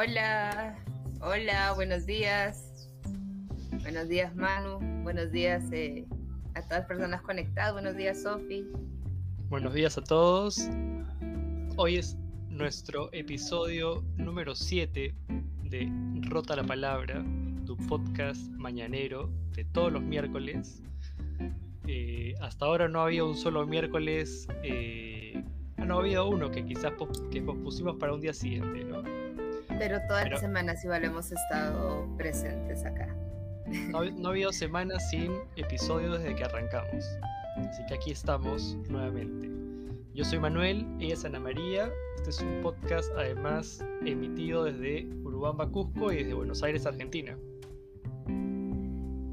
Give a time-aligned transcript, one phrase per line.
[0.00, 0.76] Hola,
[1.22, 2.88] hola, buenos días.
[3.82, 6.06] Buenos días Manu, buenos días eh,
[6.54, 8.64] a todas las personas conectadas, buenos días Sofi.
[9.48, 10.70] Buenos días a todos.
[11.74, 12.16] Hoy es
[12.48, 15.12] nuestro episodio número 7
[15.64, 15.92] de
[16.28, 17.24] Rota la Palabra,
[17.66, 20.80] tu podcast mañanero de todos los miércoles.
[21.88, 25.42] Eh, hasta ahora no había un solo miércoles, eh,
[25.76, 26.92] ah, no había uno que quizás
[27.32, 29.17] que pospusimos para un día siguiente, ¿no?
[29.78, 33.14] Pero todas las semanas igual hemos estado presentes acá.
[33.66, 37.04] No, no ha habido semanas sin episodio desde que arrancamos.
[37.68, 39.48] Así que aquí estamos nuevamente.
[40.14, 41.90] Yo soy Manuel, ella es Ana María.
[42.16, 47.36] Este es un podcast además emitido desde Urubamba, Cusco y desde Buenos Aires, Argentina.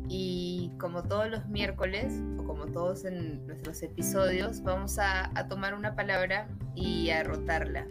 [0.08, 5.96] Y como todos los miércoles, o como todos en nuestros episodios, vamos a, tomar una
[5.96, 7.88] palabra y a rotarla.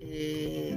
[0.00, 0.76] Eh,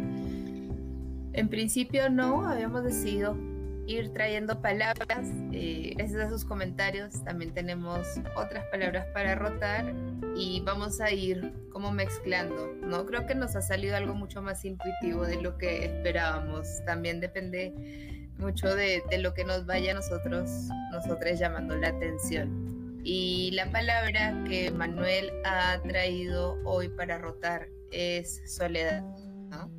[1.37, 3.37] en principio no, habíamos decidido
[3.85, 5.29] ir trayendo palabras.
[5.53, 9.93] Eh, gracias a sus comentarios también tenemos otras palabras para rotar
[10.35, 13.05] y vamos a ir como mezclando, ¿no?
[13.05, 16.67] Creo que nos ha salido algo mucho más intuitivo de lo que esperábamos.
[16.85, 20.49] También depende mucho de, lo que nos vaya a nosotros,
[20.91, 22.99] nosotros llamando la atención.
[23.03, 29.01] Y la palabra que Manuel ha traído hoy para rotar es soledad,
[29.49, 29.71] ¿no?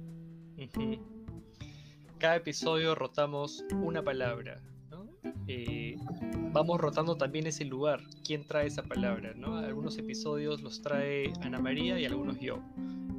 [2.18, 5.06] Cada episodio rotamos una palabra, ¿no?
[5.46, 5.96] Eh,
[6.52, 9.56] vamos rotando también ese lugar, quién trae esa palabra, ¿no?
[9.56, 12.60] Algunos episodios los trae Ana María y algunos yo.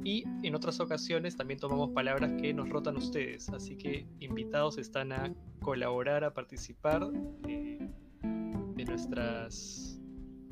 [0.04, 5.12] Y en otras ocasiones también tomamos palabras que nos rotan ustedes, así que invitados están
[5.12, 7.08] a colaborar, a participar
[7.48, 7.78] eh,
[8.22, 9.98] de nuestras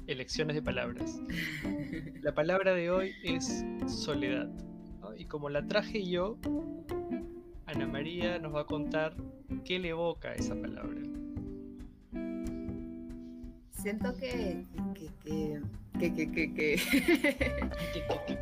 [0.06, 1.20] elecciones de palabras.
[2.22, 4.48] La palabra de hoy es soledad.
[5.16, 6.38] Y como la traje yo,
[7.68, 9.12] Ana María nos va a contar
[9.66, 11.02] qué le evoca esa palabra.
[13.72, 15.60] Siento que, que,
[15.98, 16.54] que, que, que,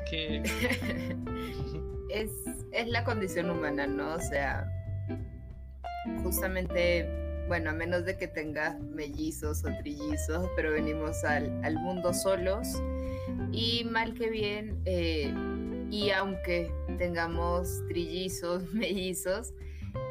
[0.08, 0.42] que,
[2.10, 2.30] es,
[2.70, 4.14] es la condición humana, ¿no?
[4.14, 4.64] O sea,
[6.22, 7.04] justamente,
[7.48, 12.80] bueno, a menos de que tengas mellizos o trillizos, pero venimos al, al mundo solos
[13.50, 15.34] y mal que bien, eh,
[15.90, 19.52] y aunque tengamos trillizos, mellizos,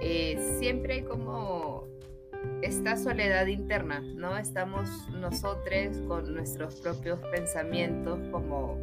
[0.01, 1.87] eh, siempre hay como
[2.61, 4.37] esta soledad interna, ¿no?
[4.37, 8.77] Estamos nosotros con nuestros propios pensamientos como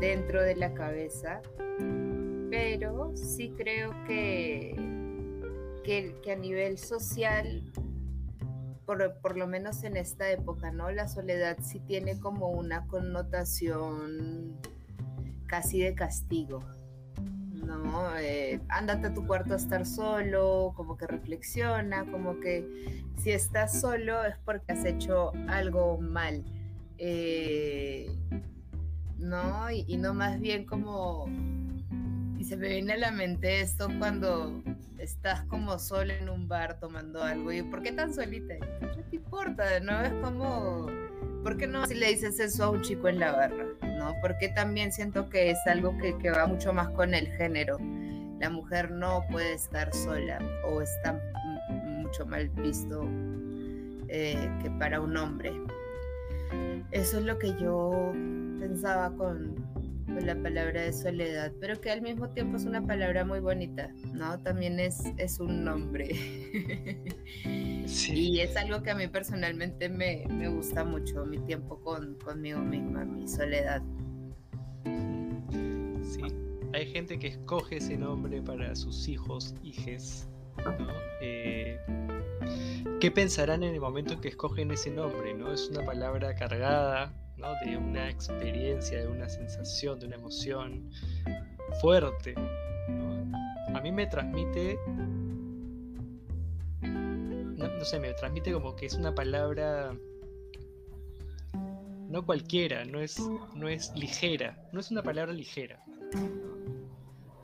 [0.00, 1.40] dentro de la cabeza,
[2.50, 4.74] pero sí creo que,
[5.84, 7.62] que, que a nivel social
[8.86, 10.90] por, por, lo menos en esta época, ¿no?
[10.90, 14.56] La soledad sí tiene como una connotación
[15.46, 16.64] casi de castigo,
[17.52, 18.16] ¿no?
[18.18, 23.80] Eh, ándate a tu cuarto a estar solo, como que reflexiona, como que si estás
[23.80, 26.44] solo es porque has hecho algo mal,
[26.98, 28.10] eh,
[29.18, 29.70] ¿no?
[29.70, 31.26] Y, y no más bien como...
[32.52, 34.62] Se me viene a la mente esto cuando
[34.98, 37.50] estás como sola en un bar tomando algo.
[37.50, 38.56] ¿Y por qué tan solita?
[38.94, 39.80] ¿Qué te importa?
[39.80, 39.98] ¿No?
[40.02, 40.86] Es como,
[41.42, 43.64] ¿por qué no si le dices eso a un chico en la barra?
[43.96, 44.12] ¿No?
[44.20, 47.78] Porque también siento que es algo que, que va mucho más con el género.
[48.38, 51.18] La mujer no puede estar sola o está
[51.86, 53.08] mucho mal visto
[54.08, 55.54] eh, que para un hombre.
[56.90, 58.12] Eso es lo que yo
[58.60, 59.71] pensaba con,
[60.20, 64.38] la palabra de soledad, pero que al mismo tiempo es una palabra muy bonita, ¿no?
[64.40, 66.08] También es, es un nombre.
[68.14, 73.04] Y es algo que a mí personalmente me, gusta mucho, mi tiempo con, conmigo misma,
[73.04, 73.82] mi soledad.
[76.02, 76.22] Sí,
[76.72, 80.28] hay gente que escoge ese nombre para sus hijos, hijes,
[80.64, 80.88] ¿no?
[81.20, 81.78] Eh,
[83.00, 85.34] ¿Qué pensarán en el momento en que escogen ese nombre?
[85.34, 85.52] ¿no?
[85.52, 87.12] Es una palabra cargada
[87.64, 90.90] de una experiencia, de una sensación, de una emoción
[91.80, 92.34] fuerte.
[93.74, 94.78] A mí me transmite,
[96.82, 99.94] no, sé, me transmite como que es una palabra
[102.08, 103.18] no cualquiera, no es,
[103.54, 105.82] no es ligera, no es una palabra ligera.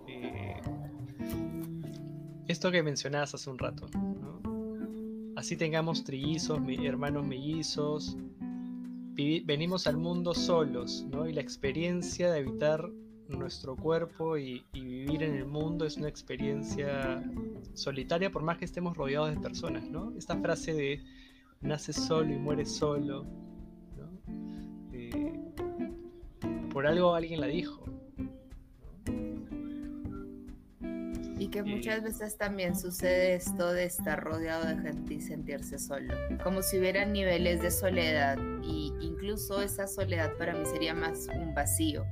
[0.06, 0.60] Eh,
[2.46, 3.88] esto que mencionabas hace un rato,
[5.36, 8.18] así tengamos trillizos, hermanos mellizos,
[9.44, 11.28] venimos al mundo solos, ¿no?
[11.28, 12.88] Y la experiencia de habitar
[13.28, 17.22] nuestro cuerpo y, vivir en el mundo es una experiencia
[17.74, 20.12] solitaria por más que estemos rodeados de personas, ¿no?
[20.16, 21.02] Esta frase de
[21.60, 23.26] nace solo y muere solo,
[23.96, 24.32] ¿no?
[24.92, 25.52] Eh,
[26.72, 27.84] por algo alguien la dijo.
[31.38, 36.14] Y que muchas veces también sucede esto de estar rodeado de gente y sentirse solo,
[36.42, 41.54] como si hubiera niveles de soledad y incluso esa soledad para mí sería más un
[41.54, 42.04] vacío,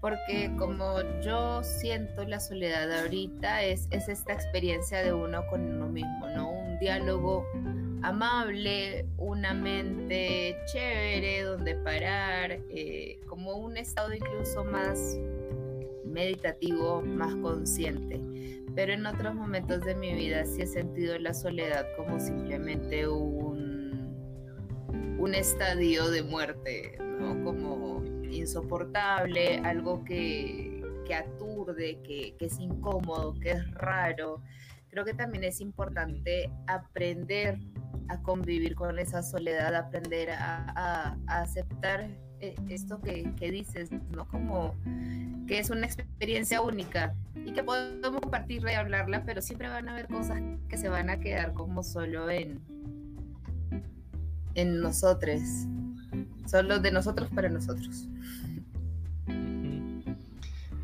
[0.00, 5.88] porque como yo siento la soledad ahorita es, es esta experiencia de uno con uno
[5.88, 6.50] mismo, ¿no?
[6.50, 7.44] Un diálogo
[8.04, 15.18] amable, una mente chévere donde parar, eh, como un estado incluso más
[16.06, 18.20] meditativo, más consciente.
[18.74, 24.14] Pero en otros momentos de mi vida sí he sentido la soledad como simplemente un,
[25.18, 27.42] un estadio de muerte, ¿no?
[27.44, 34.42] Como insoportable, algo que, que aturde, que, que es incómodo, que es raro.
[34.88, 37.58] Creo que también es importante aprender
[38.08, 44.26] a convivir con esa soledad, aprender a, a, aceptar eh, esto que, dices, ¿no?
[44.28, 44.74] Como
[45.46, 49.92] que es una experiencia única y que podemos compartir y hablarla, pero siempre van a
[49.92, 52.60] haber cosas que se van a quedar como solo en,
[54.54, 55.40] en nosotros,
[56.46, 58.08] solo de nosotros para nosotros.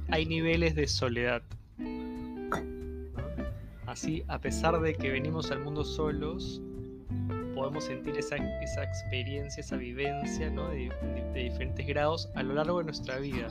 [0.08, 1.43] Hay niveles de soledad.
[3.87, 6.62] Así, a pesar de que venimos al mundo solos,
[7.60, 10.90] podemos sentir esa, esa experiencia, esa vivencia de,
[11.34, 13.48] diferentes grados a lo largo de nuestra vida.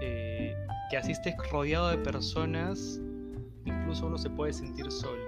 [0.00, 0.54] Eh,
[0.88, 3.00] que así estés rodeado de personas,
[3.64, 5.20] incluso uno se puede sentir solo.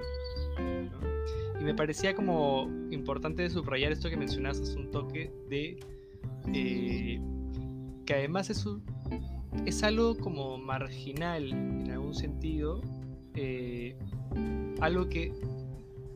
[1.60, 5.80] Y me parecía como importante subrayar esto que mencionaste hace un toque de
[6.54, 7.20] eh,
[8.06, 8.84] que además es, un,
[9.66, 12.80] es algo como marginal en algún sentido,
[13.34, 13.98] eh,
[14.80, 15.32] algo que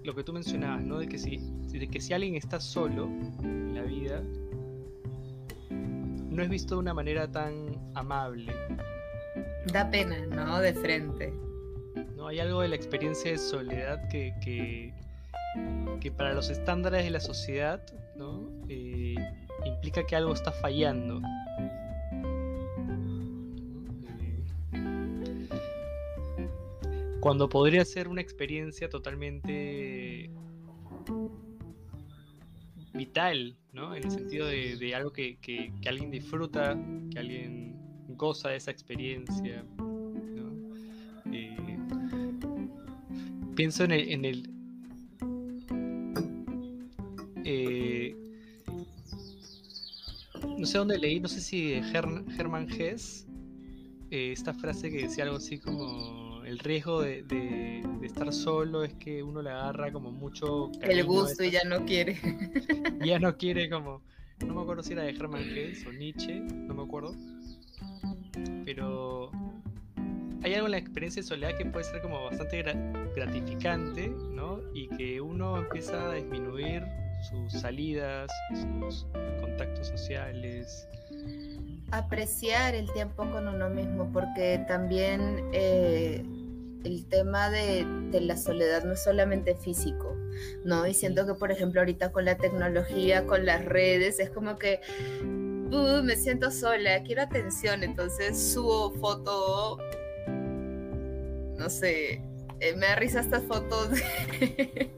[0.05, 0.99] lo que tú mencionabas, ¿no?
[0.99, 3.07] De que si, de que si alguien está solo
[3.43, 4.23] en la vida,
[5.71, 8.53] no es visto de una manera tan amable.
[9.73, 10.61] Da pena, ¿no?
[10.61, 11.33] De frente.
[12.17, 14.93] No, hay algo de la experiencia de soledad que, que,
[16.01, 17.83] que para los estándares de la sociedad,
[18.15, 18.51] ¿no?
[18.69, 19.15] Eh,
[19.65, 21.23] implica que algo está fallando.
[27.25, 30.31] Cuando podría ser una experiencia totalmente
[32.93, 33.95] vital, ¿no?
[33.95, 36.79] En el sentido de, algo que, alguien disfruta,
[37.11, 37.77] que alguien
[38.09, 39.65] goza de esa experiencia.
[41.33, 41.79] Eh,
[43.57, 44.51] pienso en el...
[47.43, 48.15] Eh,
[50.59, 53.27] no sé dónde leí, no sé si de Hermann Hess,
[54.11, 59.23] eh, esta frase que decía algo así como el riesgo de, estar solo es que
[59.23, 60.71] uno le agarra como mucho...
[60.83, 62.19] El gusto y ya no quiere.
[63.05, 64.03] ya no quiere como...
[64.41, 67.15] No me acuerdo si era de Hermann Hesse o Nietzsche, no me acuerdo.
[68.65, 69.31] Pero
[70.43, 72.63] hay algo en la experiencia de soledad que puede ser como bastante
[73.15, 74.61] gratificante, ¿no?
[74.75, 76.85] Y que uno empieza a disminuir
[77.31, 78.31] sus salidas,
[78.81, 79.07] sus
[79.41, 80.87] contactos sociales,
[81.91, 86.25] apreciar el tiempo con uno mismo, porque también eh,
[86.85, 87.87] el tema de,
[88.21, 90.17] la soledad no es solamente físico,
[90.65, 90.87] ¿no?
[90.87, 94.81] Y siento que, por ejemplo, ahorita con la tecnología, con las redes, es como que
[95.23, 99.79] uh, me siento sola, quiero atención, entonces subo foto,
[101.57, 102.23] no sé,
[102.61, 104.91] eh, me da risa estas fotos de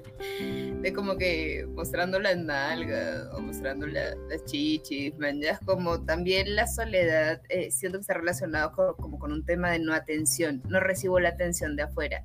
[0.94, 6.66] como que mostrando las nalgas o mostrando las chichis, man, ya es como también la
[6.66, 10.80] soledad, eh, siento que está relacionado con, como con un tema de no atención, no
[10.80, 12.24] recibo la atención de afuera.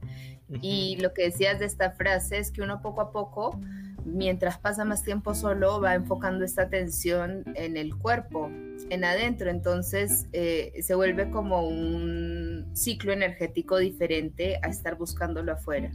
[0.62, 3.60] Y lo que decías de esta frase es que uno poco a poco,
[4.06, 8.50] mientras pasa más tiempo solo, va enfocando esta atención en el cuerpo,
[8.90, 15.92] en adentro, entonces eh, se vuelve como un ciclo energético diferente a estar buscándolo afuera,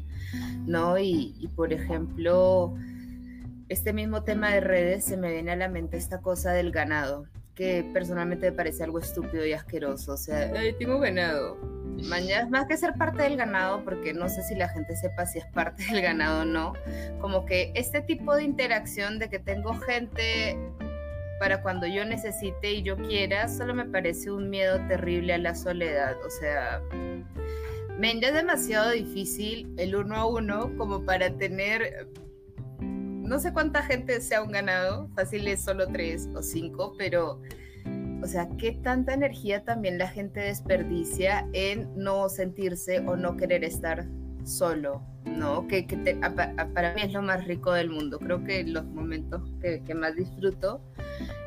[0.67, 0.99] ¿no?
[0.99, 2.75] Y, y, por ejemplo,
[3.69, 7.27] este mismo tema de redes se me viene a la mente esta cosa del ganado,
[7.55, 11.57] que personalmente me parece algo estúpido y asqueroso, o sea, tengo ganado.
[12.05, 15.39] Mañana, más que ser parte del ganado, porque no sé si la gente sepa si
[15.39, 16.75] es parte del ganado o no,
[17.21, 20.59] como que este tipo de interacción de que tengo gente
[21.39, 25.55] para cuando yo necesite y yo quiera, solo me parece un miedo terrible a la
[25.55, 26.17] soledad.
[26.25, 26.81] O sea,
[27.99, 32.09] me ya es demasiado difícil el uno a uno como para tener,
[32.81, 37.41] no sé cuánta gente sea un ganado, fácil es solo tres o cinco, pero,
[38.23, 43.65] o sea, qué tanta energía también la gente desperdicia en no sentirse o no querer
[43.65, 44.07] estar
[44.45, 45.67] solo, ¿no?
[45.67, 45.97] Que, que
[46.75, 48.19] para mí es lo más rico del mundo.
[48.19, 50.81] Creo que los momentos que, que más disfruto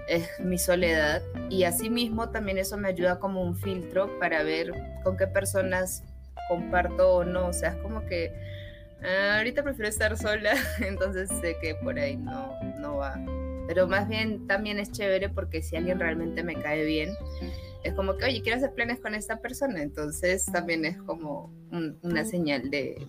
[0.08, 4.74] es mi soledad y asimismo también eso me ayuda como un filtro para ver
[5.04, 6.04] con qué personas
[6.50, 8.34] comparto o no, o sea, es como que
[9.04, 13.16] ah, ahorita prefiero estar sola, entonces sé que por ahí no, no va.
[13.70, 17.12] Pero más bien también es chévere porque si alguien realmente me cae bien,
[17.84, 21.54] es como que, oye, quiero hacer planes con esta persona, entonces también es como
[22.02, 23.06] una señal de,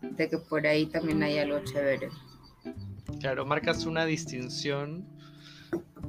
[0.00, 2.08] de que por ahí también hay algo chévere.
[3.18, 5.04] Claro, marcas una distinción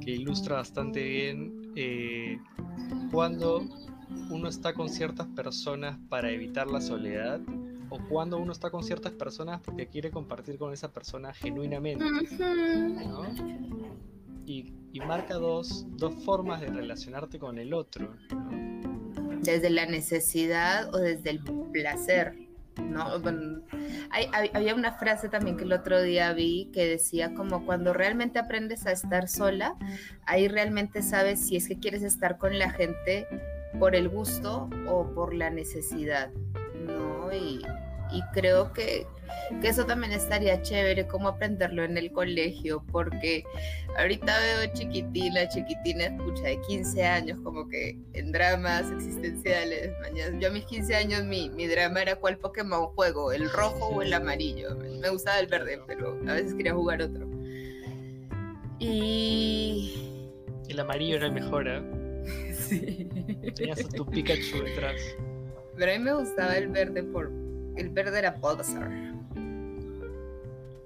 [0.00, 2.38] que ilustra bastante bien eh,
[3.10, 3.64] cuando
[4.30, 7.40] uno está con ciertas personas para evitar la soledad
[7.90, 12.04] o cuando uno está con ciertas personas porque quiere compartir con esa persona genuinamente.
[14.46, 14.72] Y,
[15.06, 18.14] marca dos, dos, formas de relacionarte con el otro.
[19.42, 21.40] Desde la necesidad o desde el
[21.72, 22.34] placer.
[22.82, 23.04] ¿no?
[24.52, 28.86] había una frase también que el otro día vi que decía como cuando realmente aprendes
[28.86, 29.76] a estar sola,
[30.26, 33.26] ahí realmente sabes si es que quieres estar con la gente
[33.78, 36.30] por el gusto o por la necesidad,
[36.84, 37.32] ¿no?
[37.32, 37.60] Y,
[38.10, 39.06] y creo que,
[39.60, 43.44] que, eso también estaría chévere, como aprenderlo en el colegio, porque
[43.98, 49.90] ahorita veo chiquitina, chiquitina, escucha, de 15 años, como que en dramas existenciales.
[50.40, 54.02] Yo a mis 15 años mi, mi drama era cuál Pokémon juego, el rojo o
[54.02, 54.76] el amarillo.
[54.76, 57.26] Me gustaba el verde, pero a veces quería jugar otro.
[58.78, 60.02] Y...
[60.68, 61.82] El amarillo era el mejor, ¿eh?
[62.52, 63.08] Sí.
[63.54, 65.00] Tenías tu Pikachu detrás.
[65.76, 67.30] Pero a mí me gustaba el verde por,
[67.76, 68.90] el verde era Bulbasaur.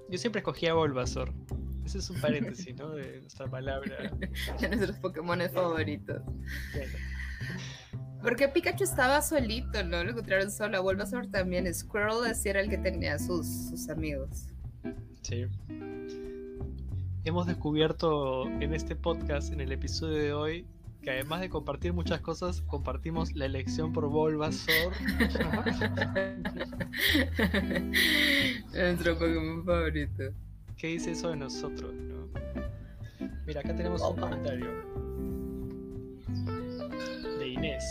[0.09, 1.33] Yo siempre escogía Bulbasaur.
[1.85, 2.89] Ese es un paréntesis, ¿no?
[2.91, 4.11] De nuestra palabra.
[4.59, 6.21] de nuestros Pokémon favoritos.
[8.21, 10.03] Porque Pikachu estaba solito, ¿no?
[10.03, 10.77] Lo encontraron solo.
[10.77, 11.73] A Bulbasaur también.
[11.73, 14.47] Squirrel así era el que tenía sus, sus amigos.
[15.21, 15.45] Sí.
[17.23, 20.67] Hemos descubierto en este podcast, en el episodio de hoy,
[21.01, 24.93] que además de compartir muchas cosas, compartimos la elección por Bulbasaur.
[28.73, 30.23] Nuestro Pokémon favorito.
[30.77, 31.93] ¿Qué dice eso de nosotros?
[33.45, 34.67] Mira, acá tenemos un comentario
[37.39, 37.83] de Inés.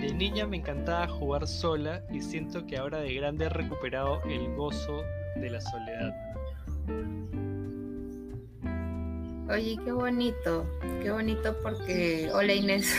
[0.00, 4.54] De niña me encantaba jugar sola y siento que ahora de grande he recuperado el
[4.54, 5.02] gozo
[5.36, 6.14] de la soledad.
[9.50, 10.66] Oye, qué bonito,
[11.02, 12.94] qué bonito porque, hola Inés,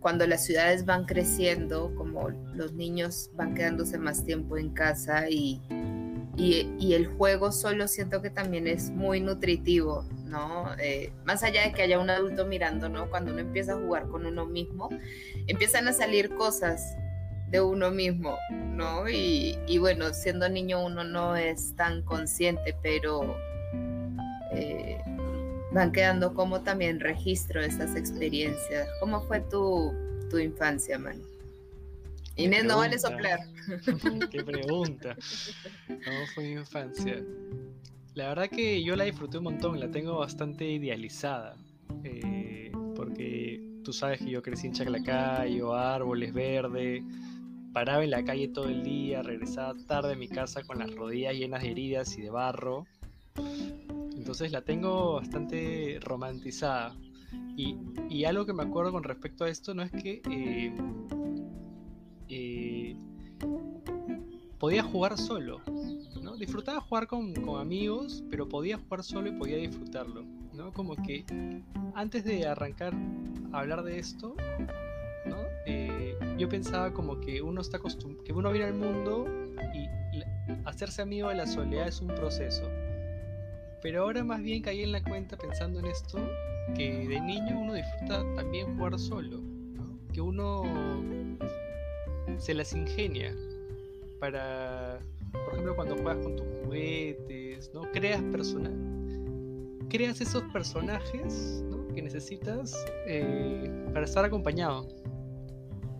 [0.00, 5.62] cuando las ciudades van creciendo, como los niños van quedándose más tiempo en casa y,
[6.36, 10.74] y, el juego solo siento que también es muy nutritivo, ¿no?
[10.78, 13.10] Eh, más allá de que haya un adulto mirando, ¿no?
[13.10, 14.88] Cuando uno empieza a jugar con uno mismo,
[15.46, 16.96] empiezan a salir cosas
[17.50, 19.08] de uno mismo, ¿no?
[19.10, 23.36] Y, bueno, siendo niño uno no es tan consciente, pero
[24.52, 24.98] eh,
[25.72, 28.88] van quedando como también registro de esas experiencias.
[29.00, 29.92] ¿Cómo fue tu,
[30.30, 31.31] tu infancia, mano?
[32.36, 33.40] Inés, no vale soplar.
[34.30, 35.16] Qué pregunta.
[35.86, 37.22] ¿Cómo fue mi infancia?
[38.14, 41.56] La verdad que yo la disfruté un montón, la tengo bastante idealizada.
[42.04, 47.02] Eh, porque tú sabes que yo crecí en Chaclacayo, árboles verdes,
[47.72, 51.34] paraba en la calle todo el día, regresaba tarde a mi casa con las rodillas
[51.34, 52.86] llenas de heridas y de barro.
[54.16, 56.94] Entonces la tengo bastante romantizada.
[57.56, 60.72] Y, algo que me acuerdo con respecto a esto no es que eh,
[62.34, 62.96] eh,
[64.58, 65.60] podía jugar solo.
[66.22, 66.36] ¿no?
[66.36, 70.24] Disfrutaba jugar con, amigos, pero podía jugar solo y podía disfrutarlo.
[70.54, 70.72] ¿no?
[70.72, 71.24] Como que
[71.94, 72.94] antes de arrancar
[73.52, 74.34] a hablar de esto,
[75.66, 77.78] eh, yo pensaba como que uno está
[78.24, 79.26] que uno viene al mundo
[79.74, 79.88] y
[80.64, 82.68] hacerse amigo de la soledad es un proceso.
[83.82, 86.18] Pero ahora más bien caí en la cuenta pensando en esto,
[86.74, 89.40] que de niño uno disfruta también jugar solo,
[90.12, 90.62] que uno
[92.38, 93.34] se las ingenia
[94.20, 95.00] para,
[95.32, 97.90] por ejemplo, cuando juegas con tus juguetes, ¿no?
[97.92, 98.72] Creas personas,
[99.88, 102.74] creas esos personajes que necesitas
[103.06, 104.88] eh, para estar acompañado.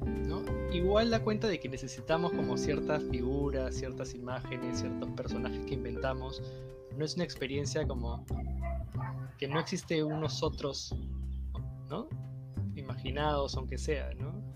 [0.04, 0.42] ¿no?
[0.72, 6.42] Igual da cuenta de que necesitamos como ciertas figuras, ciertas imágenes, ciertos personajes que inventamos.
[6.96, 8.24] No es una experiencia como
[9.38, 10.94] que no existe unos otros,
[11.88, 12.08] ¿no?
[12.76, 14.51] Imaginados, aunque sea, ¿no?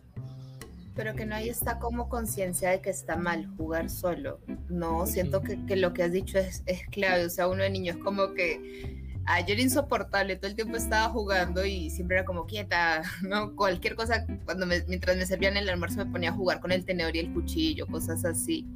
[0.96, 4.40] Pero que no hay está como conciencia de que está mal jugar solo.
[4.68, 7.26] No, siento que, que, lo que has dicho es, es, clave.
[7.26, 11.64] O sea, uno de niño es como que ayer insoportable, todo el tiempo estaba jugando
[11.64, 13.54] y siempre era como quieta, ¿no?
[13.54, 17.14] Cualquier cosa, cuando mientras me servían el almuerzo me ponía a jugar con el tenedor
[17.14, 18.66] y el cuchillo, cosas así.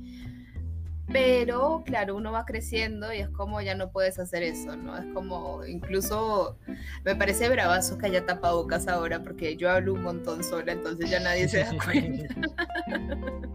[1.13, 4.97] Pero claro, uno va creciendo y es como ya no puedes hacer eso, ¿no?
[4.97, 6.59] Es como, incluso
[7.05, 11.21] me parece bravazo que haya tapabocas ahora porque yo hablo un montón sola, entonces ya
[11.21, 12.35] nadie se da cuenta.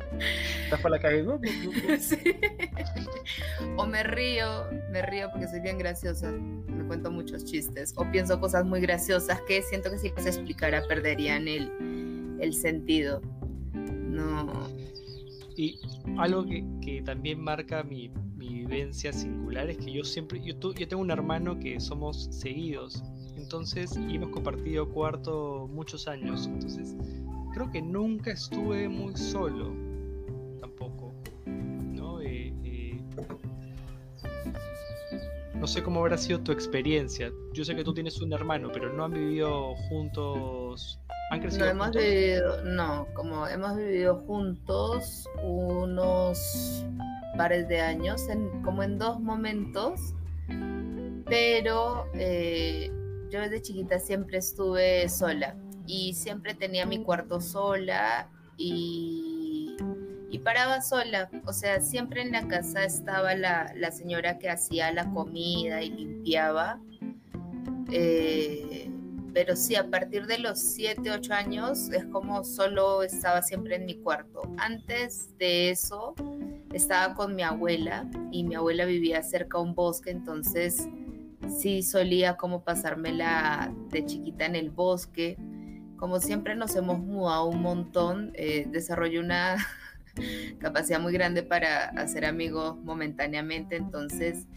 [0.64, 1.26] ¿Estás por la calle?
[2.00, 2.18] sí.
[3.78, 8.40] O me río, me río porque soy bien graciosa, me cuento muchos chistes o pienso
[8.40, 13.22] cosas muy graciosas que siento que si las explicara perderían el, el sentido.
[13.74, 14.70] No
[15.56, 15.80] y
[16.18, 21.12] algo que, también marca mi, vivencia singular es que yo siempre, yo, yo tengo un
[21.12, 23.04] hermano que somos seguidos,
[23.38, 26.96] entonces, y hemos compartido cuarto muchos años, entonces
[27.54, 29.74] creo que nunca estuve muy solo,
[30.60, 31.14] tampoco,
[31.46, 32.22] ¿no?
[32.22, 33.02] Eh, eh,
[35.56, 37.32] no sé cómo habrá sido tu experiencia.
[37.54, 41.00] Yo sé que tú tienes un hermano, pero no han vivido juntos
[41.32, 46.86] no hemos vivido, no, como hemos vivido juntos unos
[47.38, 50.14] pares de años, en, como en dos momentos,
[51.26, 52.92] pero eh,
[53.30, 55.56] yo desde chiquita siempre estuve sola
[55.88, 59.76] y siempre tenía mi cuarto sola y,
[60.30, 64.92] y paraba sola, o sea, siempre en la casa estaba la, la señora que hacía
[64.94, 66.80] la comida y limpiaba.
[67.92, 68.90] Eh,
[69.36, 73.86] pero sí, a partir de los 7, 8 años es como solo estaba siempre en
[73.86, 74.44] mi cuarto.
[74.58, 76.16] Antes de eso
[76.72, 80.88] estaba con mi abuela y mi abuela vivía cerca a un bosque, entonces
[81.60, 85.36] sí solía como pasármela de chiquita en el bosque.
[85.98, 89.58] Como siempre nos hemos mudado un montón, eh, desarrollé una
[90.60, 94.48] capacidad muy grande para hacer amigos momentáneamente, entonces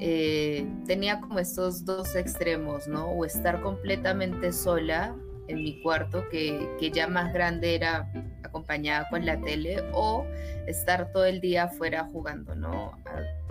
[0.00, 3.10] eh, tenía como estos dos extremos, ¿no?
[3.10, 5.14] O estar completamente sola
[5.48, 8.10] en mi cuarto, que, que, ya más grande era
[8.42, 10.24] acompañada con la tele, o
[10.66, 12.92] estar todo el día afuera jugando, ¿no?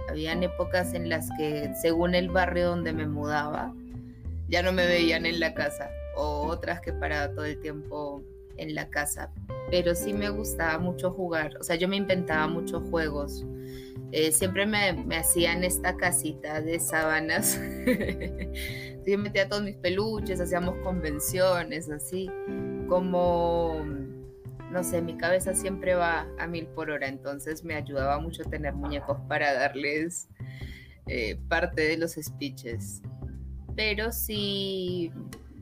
[0.10, 3.74] Habían épocas en las que, según el barrio donde me mudaba,
[4.48, 8.24] ya no me veían en la casa, o otras que paraba todo el tiempo
[8.58, 9.32] en la casa,
[9.70, 13.46] pero sí me gustaba mucho jugar, o sea, yo me inventaba muchos juegos.
[14.12, 17.60] Eh, siempre me, me hacían esta casita de sábanas.
[19.06, 22.30] yo metía todos mis peluches, hacíamos convenciones, así
[22.88, 23.86] como,
[24.72, 28.74] no sé, mi cabeza siempre va a mil por hora, entonces me ayudaba mucho tener
[28.74, 30.28] muñecos para darles
[31.08, 33.02] eh, parte de los speeches.
[33.76, 35.12] Pero sí,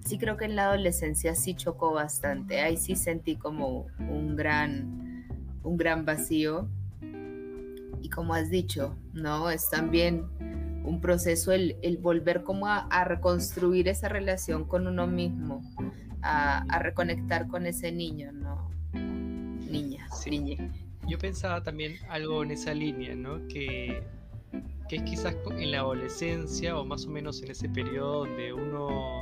[0.05, 5.27] sí creo que en la adolescencia sí chocó bastante, ahí sí sentí como un gran,
[5.63, 6.69] un gran vacío
[8.01, 9.49] y como has dicho, ¿no?
[9.49, 10.25] Es también
[10.83, 15.62] un proceso el, volver como a, reconstruir esa relación con uno mismo,
[16.21, 18.69] a, reconectar con ese niño, ¿no?
[18.93, 20.71] Niña, niña.
[21.07, 23.45] Yo pensaba también algo en esa línea, ¿no?
[23.47, 24.03] Que,
[24.88, 29.21] que es quizás en la adolescencia o más o menos en ese periodo donde uno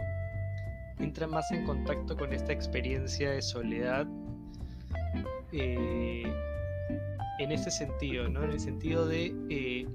[0.99, 4.07] entra más en contacto con esta experiencia de soledad.
[5.51, 6.23] Eh,
[7.39, 8.43] en ese sentido, ¿no?
[8.43, 9.87] En el sentido de eh,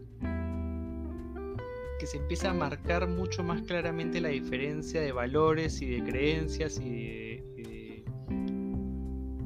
[1.99, 6.81] que se empieza a marcar mucho más claramente la diferencia de valores y de creencias
[6.81, 8.05] y de,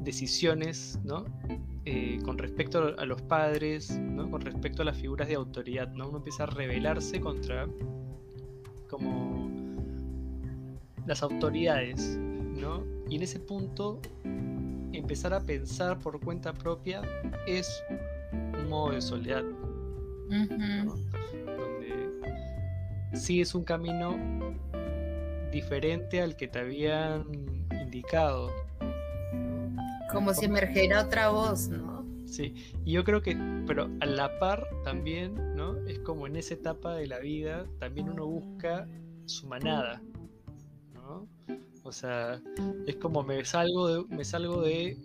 [0.03, 1.25] decisiones, ¿no?
[1.83, 4.29] Eh, con respecto a los padres, ¿no?
[4.29, 6.09] Con respecto a las figuras de autoridad, ¿no?
[6.09, 7.67] Uno empieza a rebelarse contra
[8.89, 9.49] como
[11.05, 12.83] las autoridades, ¿no?
[13.09, 13.99] Y en ese punto
[14.97, 17.01] empezar a pensar por cuenta propia
[17.47, 17.83] es
[18.31, 19.43] un modo de soledad.
[20.29, 22.09] Donde
[23.13, 24.17] sí es un camino
[25.51, 27.25] diferente al que te habían
[27.71, 28.51] indicado.
[30.11, 32.05] Como si emergiera otra voz, ¿no?
[32.25, 32.53] Sí,
[32.83, 35.77] y yo creo que, pero a la par también, ¿no?
[35.87, 38.87] Es como en esa etapa de la vida, también uno busca
[39.25, 40.01] su manada,
[40.93, 41.27] ¿no?
[41.85, 42.41] O sea,
[42.87, 44.97] es como me salgo de, me salgo de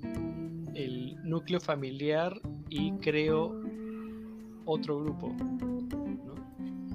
[0.74, 2.32] el núcleo familiar
[2.70, 3.62] y creo
[4.64, 5.36] otro grupo.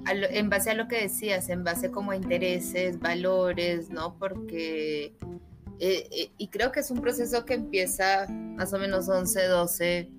[0.07, 4.17] en base a lo que decías, en base como a intereses, valores, ¿no?
[4.17, 5.13] Porque,
[5.79, 10.11] eh, eh, y creo que es un proceso que empieza más o menos 11, 12,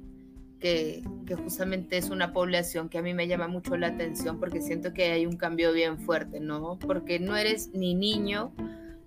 [0.61, 4.63] que, que, justamente es una población que a mí me llama mucho la atención porque
[4.63, 6.79] siento que hay un cambio bien fuerte, ¿no?
[6.79, 8.53] Porque no eres ni niño,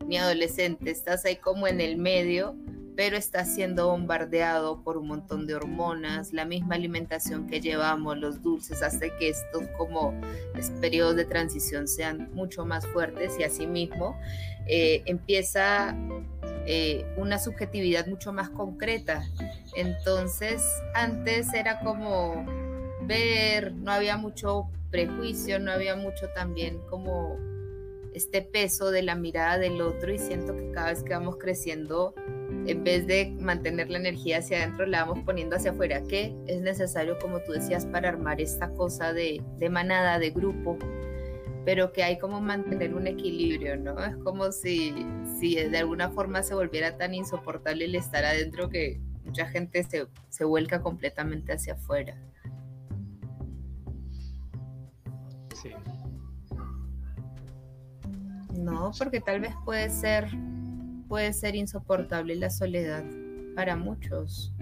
[0.10, 2.56] ni adolescente, estás ahí como en el medio,
[2.98, 8.42] pero estás siendo bombardeado por un montón de hormonas, la misma alimentación que llevamos, los
[8.44, 10.14] dulces, hace que estos como
[10.82, 14.20] periodos de transición sean mucho más fuertes y asimismo
[14.68, 15.96] eh, empieza
[16.66, 19.24] eh, una subjetividad mucho más concreta.
[19.76, 20.62] Entonces,
[20.94, 22.46] antes era como
[23.10, 27.38] resolver, no había mucho prejuicio, no había mucho también como
[28.14, 32.14] este peso de la mirada del otro y siento que cada vez que vamos creciendo,
[32.66, 36.62] en vez de mantener la energía hacia adentro, la vamos poniendo hacia afuera, que es
[36.62, 40.78] necesario, como tú decías, para armar esta cosa de, de manada, de grupo,
[41.66, 44.04] pero que hay como mantener un equilibrio, ¿no?
[44.04, 45.06] Es como si,
[45.40, 50.08] si de alguna forma se volviera tan insoportable el estar adentro que mucha gente se,
[50.30, 52.18] se vuelca completamente hacia afuera.
[58.60, 60.28] No, porque tal vez puede ser,
[61.08, 63.06] puede ser insoportable la soledad
[63.56, 64.54] para muchos.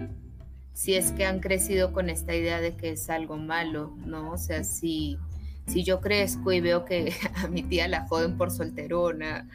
[0.72, 4.32] Si es que han crecido con esta idea de que es algo malo, ¿no?
[4.32, 5.18] O sea, si,
[5.66, 9.48] si yo crezco y veo que a mi tía la joden por solterona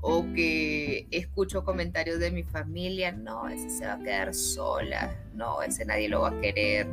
[0.00, 5.62] o que escucho comentarios de mi familia, no, ese se va a quedar sola, no,
[5.62, 6.88] ese nadie lo va a querer.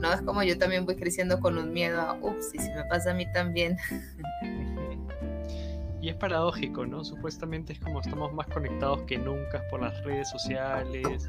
[0.00, 2.84] No, es como yo también voy creciendo con un miedo a, ups, y si me
[2.84, 3.76] pasa a mí también.
[6.00, 7.04] Y es paradójico, ¿no?
[7.04, 11.28] Supuestamente es como estamos más conectados que nunca por las redes sociales.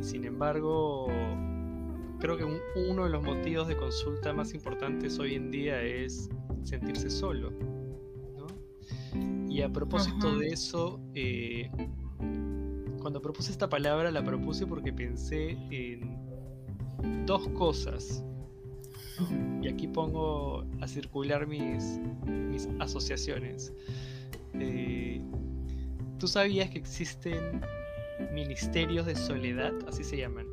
[0.00, 1.08] Sin embargo,
[2.20, 2.44] creo que
[2.88, 6.28] uno de los motivos de consulta más importantes hoy en día es
[6.62, 7.52] sentirse solo.
[8.36, 8.46] ¿no?
[9.48, 11.70] Y a propósito de eso, eh,
[13.00, 16.18] cuando propuse esta palabra la propuse porque pensé en
[17.24, 18.24] dos cosas.
[19.62, 23.72] Y aquí pongo a circular mis, mis asociaciones.
[24.54, 25.20] Eh,
[26.18, 27.62] ¿Tú sabías que existen
[28.32, 29.72] ministerios de soledad?
[29.88, 30.46] Así se llaman.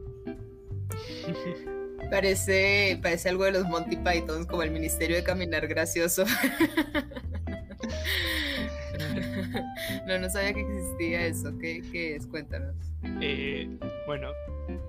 [2.10, 6.26] Parece, parece algo de los Monty Python, como el Ministerio de Caminar Gracioso.
[10.08, 11.58] no, no sabía que existía eso.
[11.58, 12.28] ¿Qué, es?
[12.28, 12.76] Cuéntanos.
[13.22, 13.70] Eh,
[14.06, 14.32] bueno,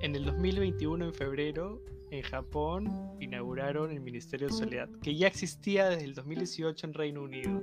[0.01, 1.81] en el 2021, en febrero,
[2.15, 7.23] en Japón inauguraron el Ministerio de Soledad, que ya existía desde el 2018 en Reino
[7.23, 7.63] Unido.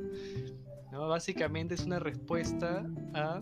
[0.92, 1.08] ¿no?
[1.08, 3.42] Básicamente es una respuesta a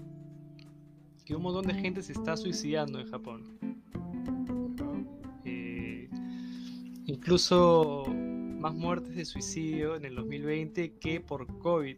[1.25, 3.59] que un montón de gente se está suicidando en Japón.
[5.45, 6.09] Eh,
[7.05, 11.97] incluso más muertes de suicidio en el 2020 que por COVID.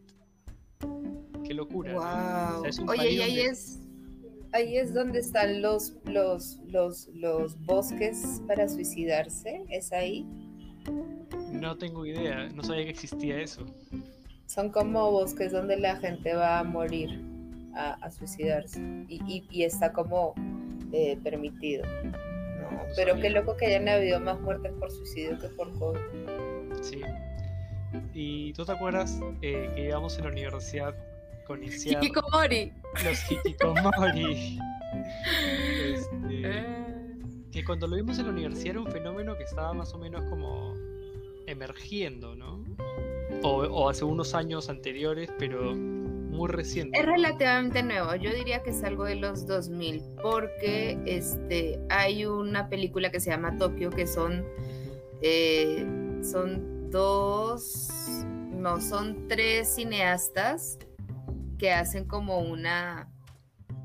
[1.44, 2.60] Qué locura.
[2.86, 3.81] Oye, y ahí es
[4.52, 9.64] ahí es donde están los, los, los, los bosques para suicidarse.
[9.70, 10.26] ¿Es ahí?
[11.50, 13.64] No tengo idea, no sabía que existía eso.
[14.46, 17.22] Son como bosques donde la gente va a morir
[17.74, 20.34] a, suicidarse y, y, está como
[20.92, 21.84] eh, permitido.
[22.96, 25.98] pero qué loco que hayan habido más muertes por suicidio que por COVID.
[26.82, 27.00] Sí.
[28.12, 30.94] ¿Y tú te acuerdas eh, que íbamos en la universidad
[31.46, 31.62] con.
[31.62, 32.72] Hikikomori.
[33.04, 34.58] Los hikikomori.
[35.94, 36.82] Este, eh.
[37.50, 40.22] que cuando lo vimos en la universidad era un fenómeno que estaba más o menos
[40.28, 40.74] como
[41.46, 42.64] emergiendo, ¿no?
[43.42, 46.98] O, hace unos años anteriores, pero muy reciente.
[46.98, 52.68] Es relativamente nuevo, yo diría que es algo de los 2000, porque este, hay una
[52.68, 54.44] película que se llama Tokio, que son,
[55.22, 55.84] eh,
[56.22, 57.88] son dos,
[58.52, 60.78] no, son tres cineastas
[61.62, 63.08] que hacen como una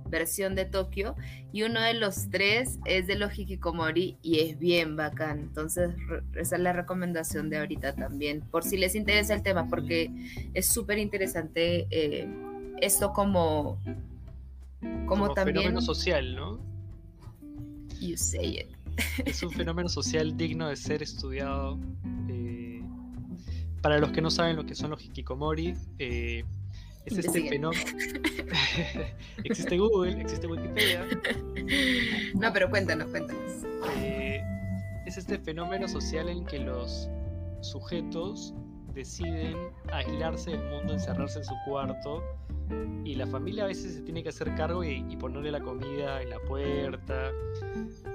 [0.09, 1.15] versión de Tokio
[1.53, 5.41] y uno de los tres es de los Hikikomori y es bien bacán.
[5.41, 5.91] Entonces,
[6.33, 10.09] esa es la recomendación de ahorita también, por si les interesa el tema, porque
[10.55, 12.27] es súper interesante eh,
[12.81, 13.77] esto como,
[15.05, 15.57] como, también...
[15.57, 16.59] fenómeno social, ¿no?
[18.01, 19.27] You say it.
[19.27, 21.79] Es un fenómeno social digno de ser estudiado.
[22.27, 22.81] Eh,
[23.83, 26.43] para los que no saben lo que son los Hikikomori, eh,
[27.07, 27.81] es este fenómeno.
[29.43, 31.05] existe Google, existe Wikipedia.
[32.35, 33.63] No, pero cuéntanos, cuéntanos.
[33.97, 34.41] Eh,
[35.05, 37.09] es este fenómeno social en que los
[37.61, 38.53] sujetos
[38.93, 39.57] deciden
[39.91, 42.23] aislarse del mundo, encerrarse en su cuarto
[43.03, 46.29] y la familia a veces se tiene que hacer cargo y, ponerle la comida en
[46.29, 47.31] la puerta.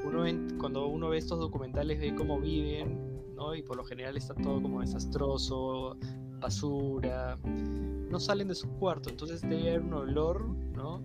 [0.04, 0.24] Uno
[0.58, 3.54] cuando uno ve estos documentales ve cómo viven, ¿no?
[3.54, 5.96] Y por lo general está todo como desastroso,
[6.42, 11.00] basura, no salen de su cuarto, entonces debe haber un olor, ¿no?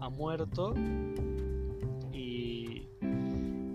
[0.00, 0.74] A muerto.
[2.12, 2.86] Y.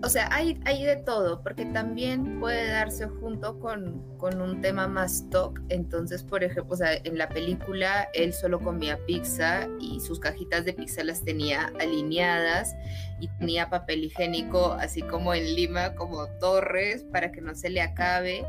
[0.04, 4.86] O sea, hay, hay de todo, porque también puede darse junto con, con un tema
[4.86, 5.58] más TOC.
[5.70, 10.64] Entonces, por ejemplo, o sea, en la película él solo comía pizza y sus cajitas
[10.64, 12.76] de pizza las tenía alineadas
[13.20, 17.80] y tenía papel higiénico, así como en Lima, como torres, para que no se le
[17.80, 18.44] acabe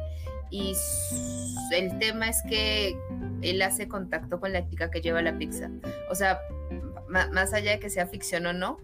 [0.50, 0.74] y
[1.72, 2.98] el tema es que
[3.42, 5.70] él hace contacto con la chica que lleva la pizza.
[6.10, 6.40] O sea,
[7.10, 8.80] más allá de que sea ficción o no,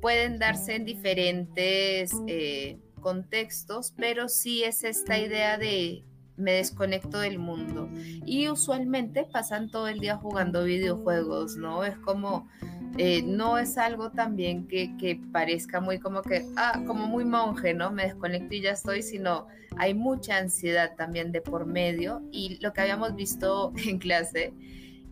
[0.00, 6.04] pueden darse en diferentes, eh, contextos, pero sí es esta idea de
[6.38, 7.88] me desconecto del mundo.
[8.24, 11.84] Y usualmente pasan todo el día jugando videojuegos, ¿no?
[11.84, 12.48] Es como,
[12.96, 17.74] eh, no es algo también que, que, parezca muy como que, ah, como muy monje,
[17.74, 17.90] ¿no?
[17.90, 19.46] Me desconecto y ya estoy, sino
[19.76, 22.22] hay mucha ansiedad también de por medio.
[22.32, 24.54] Y lo que habíamos visto en clase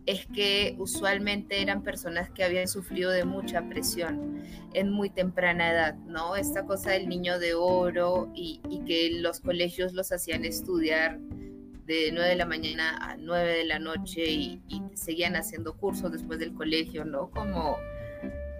[0.06, 4.40] es que usualmente eran personas que habían sufrido de mucha presión
[4.72, 6.36] en muy temprana edad, ¿no?
[6.36, 11.18] Esta cosa del niño de oro y, que los colegios los hacían estudiar
[11.86, 14.62] de 9 de la mañana a 9 de la noche y,
[14.94, 17.30] seguían haciendo cursos después del colegio, ¿no?
[17.30, 17.76] Como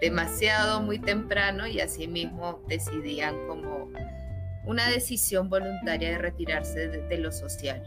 [0.00, 3.90] demasiado, muy temprano y así mismo decidían como
[4.64, 7.82] una decisión voluntaria de retirarse de, de lo social.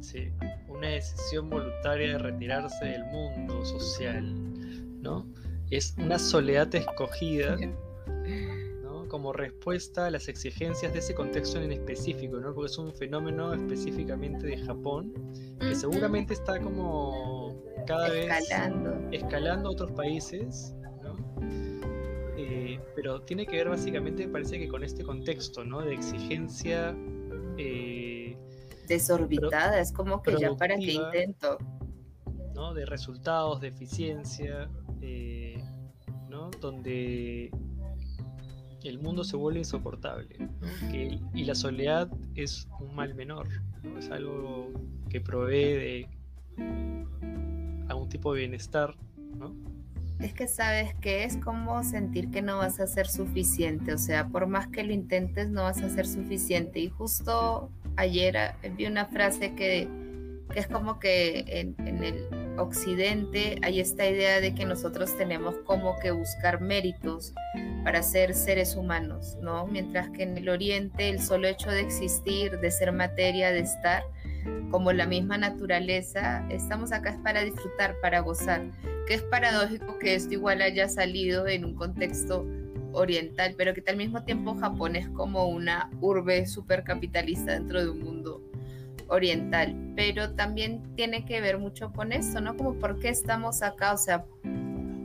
[0.00, 0.30] Sí,
[0.84, 4.34] una decisión voluntaria de retirarse del mundo social,
[5.00, 5.26] ¿no?
[5.70, 7.56] Es una soledad escogida,
[8.82, 9.08] ¿no?
[9.08, 12.54] Como respuesta a las exigencias de ese contexto en específico, ¿no?
[12.54, 15.14] Porque es un fenómeno específicamente de Japón
[15.58, 18.30] que seguramente está como cada vez
[19.10, 21.16] escalando a otros países, ¿no?
[22.36, 25.80] Eh, pero tiene que ver básicamente, parece que con este contexto, ¿no?
[25.80, 26.94] De exigencia
[27.56, 28.13] eh,
[28.86, 31.58] desorbitada, es como que ya para qué intento.
[32.54, 32.72] ¿no?
[32.74, 34.68] De resultados, de eficiencia,
[35.00, 35.62] eh,
[36.28, 36.50] ¿no?
[36.60, 37.50] Donde
[38.84, 40.36] el mundo se vuelve insoportable
[40.92, 43.48] y la soledad es un mal menor,
[43.98, 44.70] es algo
[45.08, 46.08] que provee de
[47.88, 48.94] algún tipo de bienestar.
[49.38, 49.54] ¿no?
[50.20, 54.28] Es que sabes que es como sentir que no vas a ser suficiente, o sea,
[54.28, 58.86] por más que lo intentes no vas a ser suficiente y justo ayer ah, vi
[58.86, 59.88] una frase que,
[60.54, 62.28] es como que en, el
[62.58, 67.34] occidente hay esta idea de que nosotros tenemos como que buscar méritos
[67.82, 69.66] para ser seres humanos, ¿no?
[69.66, 74.04] Mientras que en el oriente el solo hecho de existir, de ser materia, de estar,
[74.70, 78.62] como la misma naturaleza, estamos acá es para disfrutar, para gozar,
[79.06, 82.46] que es paradójico que esto igual haya salido en un contexto
[82.94, 88.00] oriental, pero que al mismo tiempo Japón es como una urbe supercapitalista dentro de un
[88.00, 88.42] mundo
[89.08, 92.56] oriental, pero también tiene que ver mucho con eso, ¿no?
[92.56, 94.24] Como por qué estamos acá, o sea,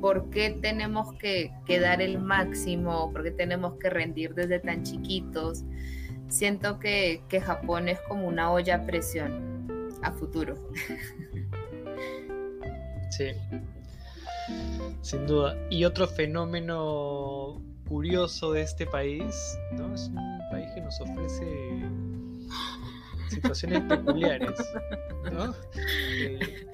[0.01, 5.63] por qué tenemos que, dar el máximo, por qué tenemos que rendir desde tan chiquitos.
[6.29, 10.55] Siento que, que Japón es como una olla a presión a futuro.
[13.11, 13.31] Sí,
[15.01, 15.57] sin duda.
[15.69, 19.93] Y otro fenómeno curioso de este país, ¿no?
[19.93, 21.81] Es un país que nos ofrece
[23.29, 24.59] situaciones peculiares,
[25.33, 25.55] ¿no?
[25.75, 26.67] Eh,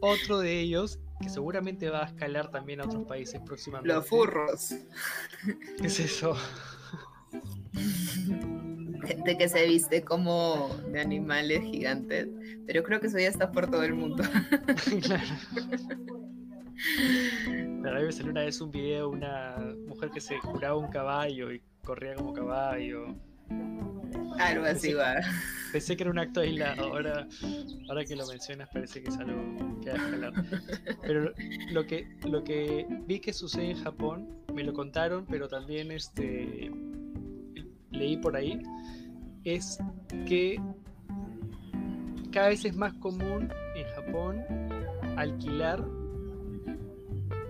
[0.00, 3.94] otro de ellos, que seguramente va a escalar también a otros países próximamente.
[3.94, 4.74] Los furros.
[5.78, 6.34] ¿Qué es eso?
[9.04, 12.28] Gente que se viste como de animales gigantes,
[12.66, 14.22] pero creo que eso ya está por todo el mundo.
[15.02, 16.21] claro.
[17.82, 20.76] Pero a mí me salió una vez un video de una mujer que se curaba
[20.76, 23.14] un caballo y corría como caballo.
[24.38, 25.16] Algo así va.
[25.72, 27.26] Pensé que era un acto aislado, ahora,
[27.88, 30.32] ahora que lo mencionas parece que es algo que escalar.
[31.02, 31.32] Pero
[31.70, 36.70] lo que, lo que vi que sucede en Japón, me lo contaron, pero también este,
[37.90, 38.60] leí por ahí,
[39.44, 39.78] es
[40.26, 40.60] que
[42.32, 44.44] cada vez es más común en Japón
[45.16, 45.84] alquilar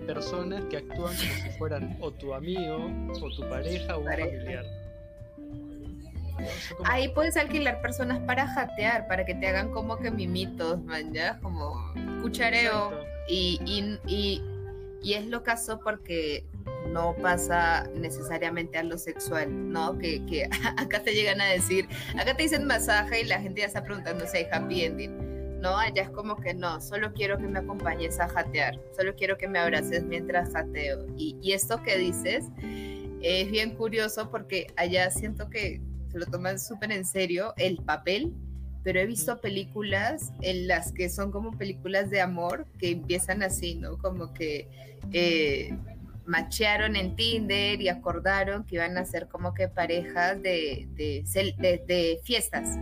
[0.05, 4.65] personas que actúan como si fueran o tu amigo, o tu pareja, o un familiar.
[6.85, 11.39] Ahí puedes alquilar personas para jatear, para que te hagan como que mimitos, man, ¿ya?
[11.39, 12.91] Como cuchareo.
[13.27, 14.41] Y, y,
[15.01, 16.43] y, es lo caso porque
[16.89, 19.97] no pasa necesariamente a lo sexual, ¿no?
[19.97, 21.87] Que, que acá te llegan a decir,
[22.17, 25.32] acá te dicen masaje y la gente ya está preguntando si hay happy ending
[25.63, 25.77] ¿no?
[25.77, 29.47] Allá es como que no, solo quiero que me acompañes a jatear, solo quiero que
[29.47, 31.07] me abraces mientras jateo.
[31.17, 32.45] Y, y esto que dices
[33.21, 38.33] es bien curioso porque allá siento que se lo toman súper en serio el papel,
[38.83, 43.75] pero he visto películas en las que son como películas de amor que empiezan así,
[43.75, 43.97] ¿no?
[43.97, 44.69] Como que...
[45.13, 45.73] Eh,
[46.25, 52.77] machearon en Tinder y acordaron que iban a ser como que parejas de, de, fiestas.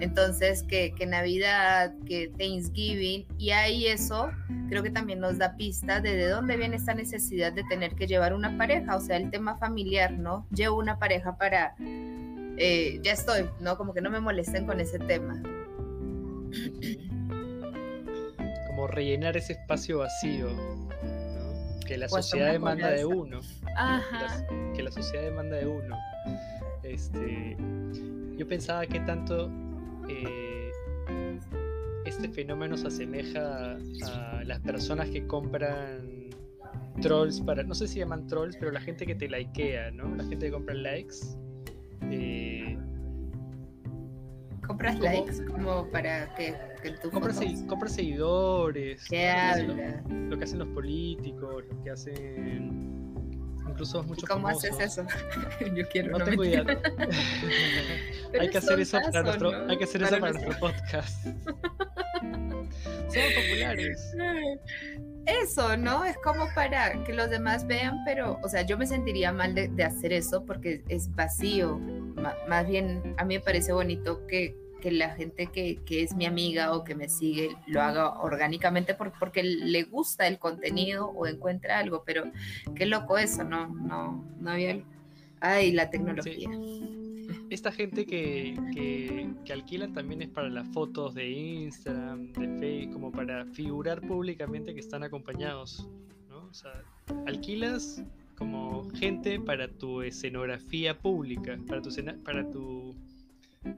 [0.00, 4.30] Entonces, que, que, Navidad, que Thanksgiving, y ahí eso
[4.68, 8.06] creo que también nos da pista de de dónde viene esta necesidad de tener que
[8.06, 10.46] llevar una pareja, o sea, el tema familiar, ¿no?
[10.50, 13.76] Llevo una pareja para, eh, ya estoy, ¿no?
[13.76, 15.42] Como que no me molesten con ese tema.
[18.68, 20.48] Como rellenar ese espacio vacío
[21.84, 23.40] que la sociedad demanda de uno.
[24.74, 25.96] Que, la, sociedad demanda de uno.
[26.82, 27.56] Este,
[28.36, 29.50] yo pensaba que tanto
[30.08, 30.70] eh,
[32.04, 36.30] este fenómeno se asemeja a las personas que compran
[37.00, 40.14] trolls para, no sé si llaman trolls, pero la gente que te likea, ¿no?
[40.14, 41.16] La gente que compra likes.
[42.10, 42.73] Eh,
[44.66, 47.34] ¿Compras likes como para que, que tu compra,
[47.68, 49.04] compra seguidores.
[49.08, 50.02] ¿Qué habla?
[50.08, 52.94] Lo, que hacen los políticos, lo que hacen
[53.68, 55.04] incluso muchos ¿Cómo haces eso?
[55.74, 56.64] Yo quiero no, tengo idea.
[58.40, 61.26] hay que hacer eso para nuestro, hay que hacer eso para nuestro podcast.
[63.08, 64.14] Somos populares.
[65.26, 66.04] Eso, ¿no?
[66.04, 69.84] Es como para que los demás vean, pero, o sea, yo me sentiría mal de,
[69.84, 71.80] hacer eso porque es vacío.
[72.46, 76.26] más bien, a mí me parece bonito que, que la gente que, que, es mi
[76.26, 81.78] amiga o que me sigue lo haga orgánicamente porque le gusta el contenido o encuentra
[81.78, 82.24] algo, pero
[82.74, 83.68] qué loco eso, ¿no?
[83.68, 84.78] No, no había...
[85.40, 86.50] Ay, la tecnología.
[87.54, 92.92] Esta gente que, que, que, alquilan también es para las fotos de Instagram, de Facebook,
[92.94, 95.88] como para figurar públicamente que están acompañados,
[96.28, 96.46] ¿no?
[96.46, 96.72] O sea,
[97.28, 98.02] alquilas
[98.36, 101.90] como gente para tu escenografía pública, para tu,
[102.24, 102.96] para tu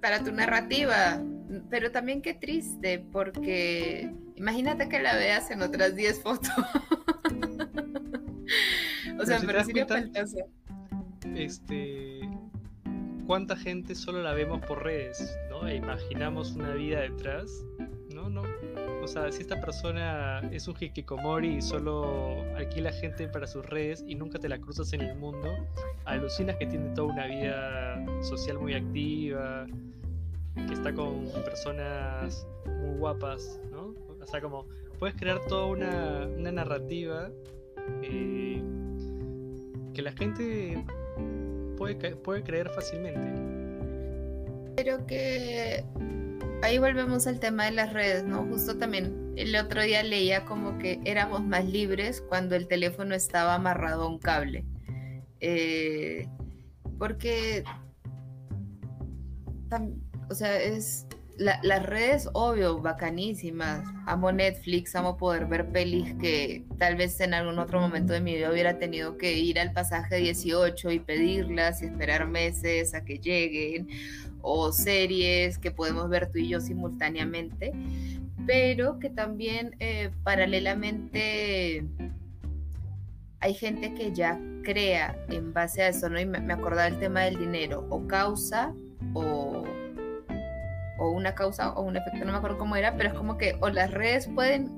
[0.00, 1.22] para tu narrativa.
[1.68, 6.48] Pero también qué triste, porque imagínate que la veas en otras 10 fotos.
[9.20, 9.86] o sea, pero, sería
[11.34, 12.26] Este.
[13.26, 15.36] ¿Cuánta gente solo la vemos por redes?
[15.50, 15.66] ¿No?
[15.66, 17.64] E imaginamos una vida detrás.
[18.14, 18.42] No, no.
[19.02, 24.04] O sea, si esta persona es un hikikomori y solo alquila gente para sus redes
[24.06, 25.48] y nunca te la cruzas en el mundo,
[26.04, 29.66] alucinas que tiene toda una vida social muy activa,
[30.54, 33.92] que está con personas muy guapas, ¿no?
[34.20, 34.66] O sea, como
[35.00, 37.28] puedes crear toda una, narrativa
[38.02, 38.62] eh,
[39.94, 40.84] que la gente
[41.76, 43.20] puede, creer fácilmente.
[44.76, 45.84] Pero que
[46.62, 48.44] ahí volvemos al tema de las redes, ¿no?
[48.46, 53.54] Justo también el otro día leía como que éramos más libres cuando el teléfono estaba
[53.54, 54.64] amarrado a un cable.
[55.40, 56.26] Eh,
[56.98, 57.64] porque,
[60.30, 61.06] o sea, es
[61.38, 63.84] las redes, obvio, bacanísimas.
[64.06, 68.34] Amo Netflix, amo poder ver pelis que tal vez en algún otro momento de mi
[68.34, 73.18] vida hubiera tenido que ir al pasaje 18 y pedirlas y esperar meses a que
[73.18, 73.88] lleguen,
[74.40, 77.72] o series que podemos ver tú y yo simultáneamente,
[78.46, 81.84] pero que también eh, paralelamente
[83.40, 86.18] hay gente que ya crea en base a eso, ¿no?
[86.18, 88.72] Y me, acordaba el tema del dinero, o causa
[89.14, 89.55] o
[90.98, 93.56] o una causa o un efecto, no me acuerdo cómo era, pero es como que
[93.60, 94.70] o las redes pueden,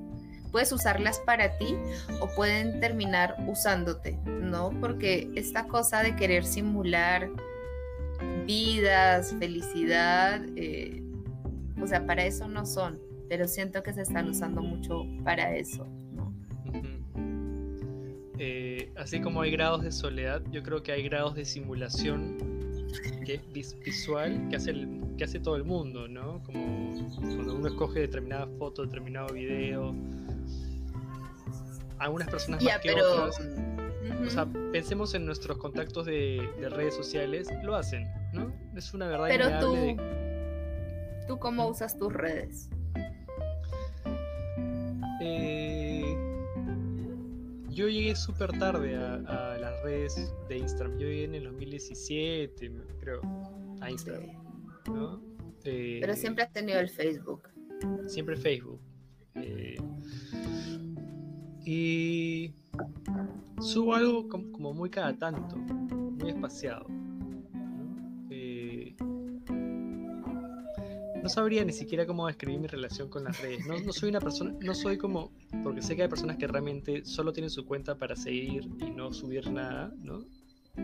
[0.51, 1.77] puedes usarlas para ti
[2.21, 4.71] o pueden terminar usándote, ¿no?
[4.81, 7.29] Porque esta cosa de querer simular
[8.47, 11.03] vidas, felicidad, eh,
[11.81, 15.87] o sea, para eso no son, pero siento que se están usando mucho para eso,
[16.13, 16.35] ¿no?
[18.39, 22.58] Eh, así como hay grados de soledad, yo creo que hay grados de simulación
[23.25, 24.75] que, visual que hace,
[25.17, 26.43] que hace todo el mundo, ¿no?
[26.45, 29.95] Como cuando uno escoge determinada foto, determinado video.
[31.99, 33.41] Algunas personas más que otras.
[34.25, 38.53] O sea, pensemos en nuestros contactos de, redes sociales, lo hacen, ¿no?
[38.75, 39.97] Es una verdad Pero tú,
[41.27, 42.69] ¿tú cómo usas tus redes?
[45.21, 46.17] Eh,
[47.71, 49.48] yo llegué súper tarde a,
[49.89, 50.99] redes de Instagram.
[50.99, 53.21] Yo llegué en el 2017, creo,
[53.81, 54.31] a Instagram.
[55.65, 57.49] Eh, Pero siempre has tenido el Facebook.
[58.07, 58.81] Siempre Facebook.
[59.35, 59.77] Eh,
[61.65, 62.55] y
[63.61, 66.87] subo algo como, muy cada tanto, muy espaciado.
[71.29, 73.67] No sabría ni siquiera cómo describir mi relación con las redes.
[73.67, 75.31] No, soy una persona, no soy como,
[75.63, 79.13] porque sé que hay personas que realmente solo tienen su cuenta para seguir y no
[79.13, 80.25] subir nada, ¿no?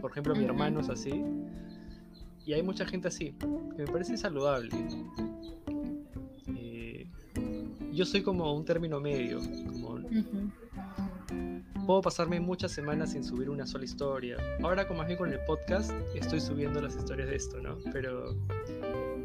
[0.02, 1.24] Por ejemplo, mi hermano es así.
[2.44, 3.34] Y hay mucha gente así,
[3.74, 4.68] que me parece saludable.
[6.54, 7.08] Eh,
[7.94, 9.98] yo soy como un término medio, como...
[11.86, 14.36] Puedo pasarme muchas semanas sin subir una sola historia.
[14.62, 17.78] Ahora, como más bien con el podcast, estoy subiendo las historias de esto, ¿no?
[17.92, 18.34] Pero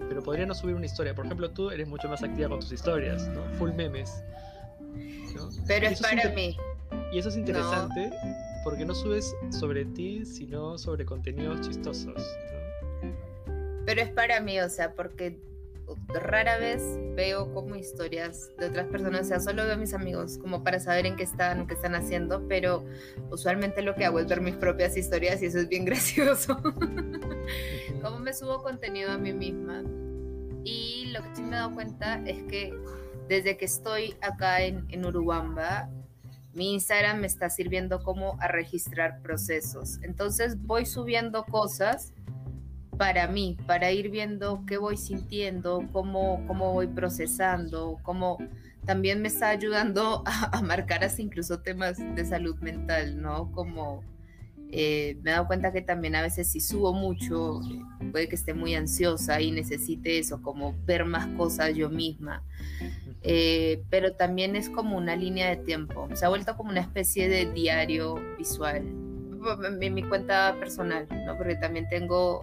[0.09, 1.15] pero podría no subir una historia.
[1.15, 3.43] Por ejemplo, tú eres mucho más activa con tus historias, ¿no?
[3.57, 4.23] Full memes.
[5.67, 6.57] Pero es para mí.
[7.13, 8.11] Y eso es interesante
[8.63, 12.21] porque no subes sobre ti, sino sobre contenidos chistosos.
[13.85, 15.37] Pero es para mí, o sea, porque
[16.07, 16.81] rara vez
[17.15, 20.79] veo como historias de otras personas, o sea, solo veo a mis amigos como para
[20.79, 22.85] saber en qué están qué están haciendo, pero
[23.29, 26.61] usualmente lo que hago es ver mis propias historias y eso es bien gracioso.
[28.01, 29.83] como me subo contenido a mí misma.
[30.63, 32.73] Y lo que sí me he dado cuenta es que
[33.27, 35.89] desde que estoy acá en, en Urubamba,
[36.53, 39.99] mi Instagram me está sirviendo como a registrar procesos.
[40.01, 42.13] Entonces voy subiendo cosas
[42.99, 48.37] para mí, para ir viendo qué voy sintiendo, cómo, cómo voy procesando, cómo
[48.85, 53.53] también me está ayudando a, marcar hasta incluso temas de salud mental, ¿no?
[53.53, 54.03] Como
[54.73, 57.61] eh, me he dado cuenta que también a veces si subo mucho,
[58.11, 62.43] puede que esté muy ansiosa y necesite eso, como ver más cosas yo misma.
[63.21, 67.29] Eh, pero también es como una línea de tiempo, se ha vuelto como una especie
[67.29, 68.83] de diario visual
[69.81, 71.37] en mi cuenta personal, ¿no?
[71.37, 72.41] Porque también tengo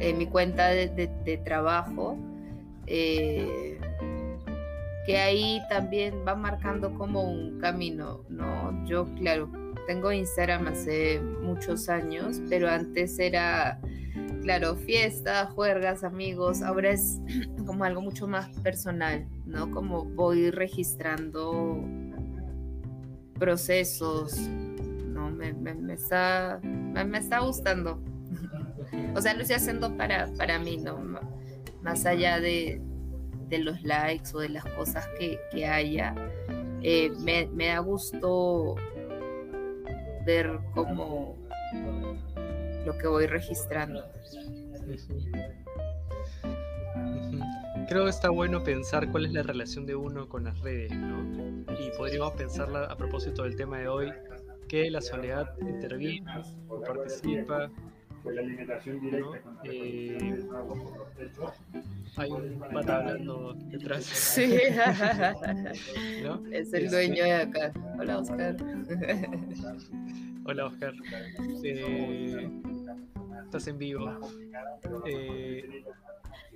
[0.00, 2.16] eh, mi cuenta de, trabajo,
[2.86, 3.78] eh,
[5.06, 8.84] que ahí también va marcando como un camino, ¿no?
[8.86, 9.50] Yo, claro,
[9.86, 13.80] tengo Instagram hace muchos años, pero antes era
[14.48, 17.20] claro, fiesta, juergas, amigos, ahora es
[17.66, 19.70] como algo mucho más personal, ¿no?
[19.70, 21.84] Como voy registrando
[23.38, 25.30] procesos, ¿no?
[25.30, 25.50] Me,
[25.92, 28.02] está, me, está gustando.
[29.14, 30.98] O sea, lo estoy haciendo para, para mí, ¿no?
[31.82, 32.80] Más allá de,
[33.50, 36.14] los likes o de las cosas que, haya,
[36.82, 38.76] eh, me, me da gusto
[40.26, 41.36] ver cómo
[42.84, 44.04] lo que voy registrando.
[47.88, 51.64] Creo que está bueno pensar cuál es la relación de uno con las redes, ¿no?
[51.80, 54.12] Y podríamos pensarla a propósito del tema de hoy,
[54.68, 56.30] que la soledad interviene,
[56.86, 57.70] participa,
[58.24, 60.46] la alimentación directa eh,
[62.16, 64.04] hay un pata hablando detrás.
[64.04, 64.54] Sí,
[66.52, 67.72] es el dueño de acá.
[67.98, 68.56] Hola, Oscar.
[70.44, 70.94] Hola, Oscar.
[71.62, 72.50] Eh,
[73.44, 74.18] estás en vivo.
[75.06, 75.84] Eh,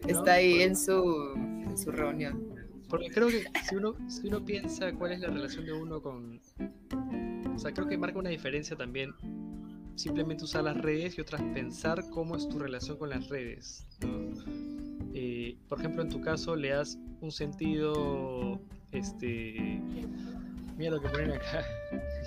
[0.06, 2.42] Está ahí en su, en su reunión.
[2.88, 6.40] Porque creo que si uno, si uno piensa cuál es la relación de uno con...
[7.54, 9.14] O sea, creo que marca una diferencia también
[9.96, 13.86] simplemente usar las redes y otras pensar cómo es tu relación con las redes.
[15.14, 18.60] Eh, por ejemplo, en tu caso le das un sentido,
[18.92, 19.80] este,
[20.76, 21.64] mira lo que ponen acá.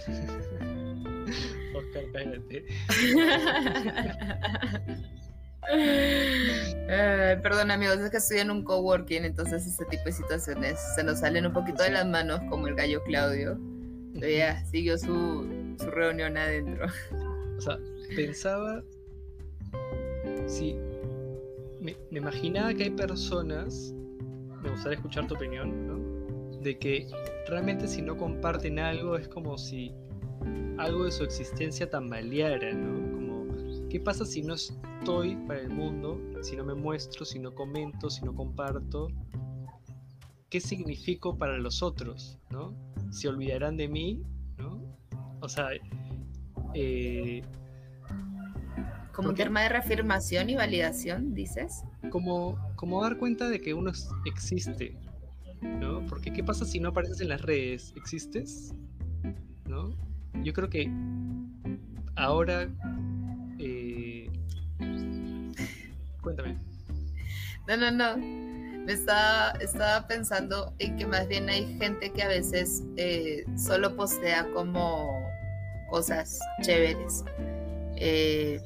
[1.76, 2.66] Oscar, cállate.
[7.41, 11.20] perdón amigos, es que estoy en un coworking, entonces este tipo de situaciones se nos
[11.20, 13.59] salen un poquito de las manos, como el gallo Claudio.
[14.13, 16.88] Pero ya siguió su, su reunión adentro.
[17.58, 17.80] O sea,
[18.16, 18.84] pensaba.
[20.47, 20.76] Sí.
[21.80, 23.93] Me, imaginaba que hay personas.
[24.62, 26.60] Me gustaría escuchar tu opinión, ¿no?
[26.62, 27.08] De que
[27.47, 29.93] realmente si no comparten algo es como si
[30.78, 33.12] algo de su existencia tambaleara, ¿no?
[33.12, 36.20] Como, ¿qué pasa si no estoy para el mundo?
[36.41, 39.08] Si no me muestro, si no comento, si no comparto.
[40.49, 42.74] ¿Qué significo para los otros, ¿no?
[43.12, 44.24] ¿Se olvidarán de mí,
[44.58, 44.82] ¿no?
[45.41, 45.70] O sea,
[46.76, 47.41] eh,
[49.13, 51.84] como tema de reafirmación y validación, dices.
[52.11, 53.91] Como, como dar cuenta de que uno
[54.26, 54.97] existe,
[55.61, 56.05] ¿no?
[56.05, 57.93] Porque ¿qué pasa si no apareces en las redes?
[57.95, 58.73] ¿Existes?
[59.67, 59.95] ¿No?
[60.43, 60.91] Yo creo que
[62.15, 62.69] ahora...
[63.57, 64.30] Eh,
[66.21, 66.57] cuéntame.
[67.69, 68.17] No, no, no.
[68.17, 73.95] Me estaba, estaba pensando en que más bien hay gente que a veces eh, solo
[73.95, 75.24] postea como
[75.96, 77.24] cosas chéveres.
[77.96, 78.60] Eh,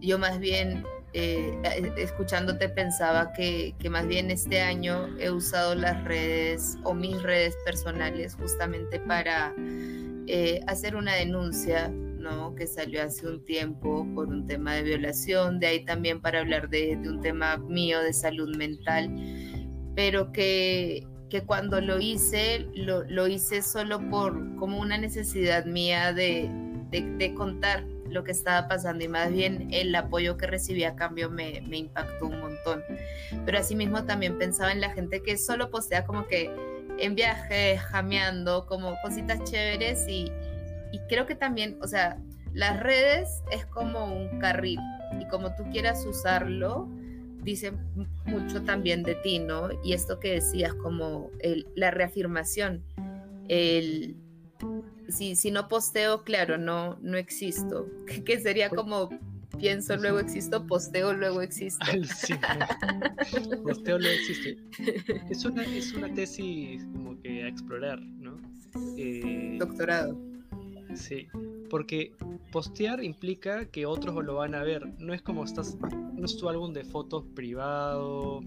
[0.00, 1.58] yo más bien, eh,
[1.96, 8.36] escuchándote, pensaba que, más bien este año he usado las redes o mis redes personales
[8.36, 9.54] justamente para
[10.28, 12.54] eh, hacer una denuncia ¿no?
[12.54, 16.68] que salió hace un tiempo por un tema de violación, de ahí también para hablar
[16.68, 19.10] de, un tema mío de salud mental,
[19.96, 26.12] pero que, que cuando lo hice, lo, lo, hice solo por como una necesidad mía
[26.12, 26.50] de,
[26.90, 31.28] de, contar lo que estaba pasando y más bien el apoyo que recibí a cambio
[31.28, 32.82] me, impactó un montón.
[33.44, 36.50] Pero asimismo también pensaba en la gente que solo postea como que
[36.98, 40.32] en viajes, jameando, como cositas chéveres y,
[40.92, 42.18] y creo que también, o sea,
[42.54, 44.80] las redes es como un carril
[45.20, 46.88] y como tú quieras usarlo,
[47.46, 47.72] dice
[48.26, 49.68] mucho también de ti, ¿no?
[49.84, 52.82] Y esto que decías, como el, la reafirmación,
[53.48, 54.16] el,
[55.08, 57.88] si, si no posteo, claro, no, no existo,
[58.26, 59.08] que sería como
[59.58, 61.86] pienso, luego existo, posteo, luego existo.
[63.62, 64.58] posteo, luego existe.
[65.30, 68.36] Es una, es una tesis como que a explorar, ¿no?
[68.98, 70.18] Eh, Doctorado.
[70.96, 71.28] Sí,
[71.68, 72.12] porque
[72.50, 74.98] postear implica que otros lo van a ver.
[74.98, 78.40] No es como estás, no es tu álbum de fotos privado,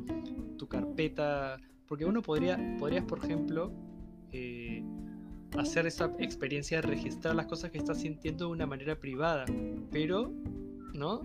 [0.58, 1.60] tu carpeta.
[1.88, 3.72] Porque uno podría, podrías, por ejemplo,
[4.32, 4.84] eh,
[5.58, 9.46] hacer esa experiencia de registrar las cosas que estás sintiendo de una manera privada.
[9.92, 10.32] Pero,
[10.94, 11.22] ¿no?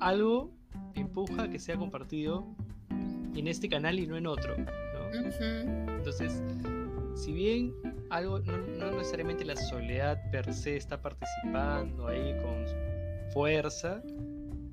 [0.00, 0.52] Algo
[0.94, 2.46] empuja a que sea compartido
[3.34, 4.54] en este canal y no en otro.
[5.12, 6.42] Entonces,
[7.16, 7.74] si bien
[8.10, 12.66] algo, no, necesariamente la soledad per se está participando ahí con
[13.32, 14.02] fuerza,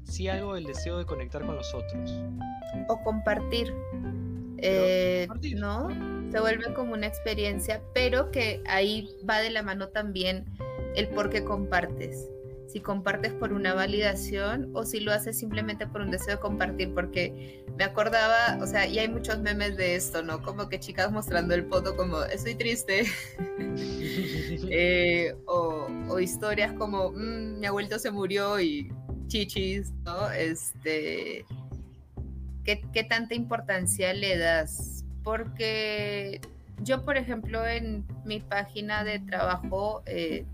[0.03, 2.11] sí algo el deseo de conectar con los otros.
[2.89, 3.73] O compartir.
[4.57, 5.89] Eh, ¿No?
[6.31, 10.45] Se vuelve como una experiencia, pero que ahí va de la mano también
[10.95, 12.29] el por qué compartes
[12.73, 16.91] si compartes por una validación o si lo haces simplemente por un deseo de compartir,
[16.95, 20.41] porque me acordaba, o sea, y hay muchos memes de esto, ¿no?
[20.41, 23.03] Como que chicas mostrando el foto como, estoy triste,
[24.71, 28.91] eh, o, historias como, mm, mi abuelito se murió y
[29.27, 30.31] chichis, ¿no?
[30.31, 31.45] Este,
[32.63, 35.05] ¿qué, ¿qué tanta importancia le das?
[35.23, 36.41] Porque
[36.81, 40.45] yo, por ejemplo, en mi página de trabajo, eh,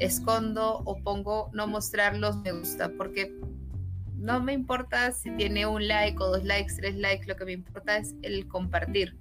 [0.00, 3.32] escondo o pongo no mostrar los me gusta, porque
[4.16, 7.52] no me importa si tiene un like o dos likes, tres likes, lo que me
[7.52, 9.16] importa es el compartir,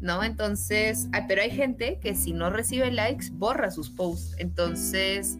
[0.00, 0.24] ¿no?
[0.24, 4.34] Entonces, pero hay gente que si no recibe likes, borra sus posts.
[4.38, 5.38] Entonces,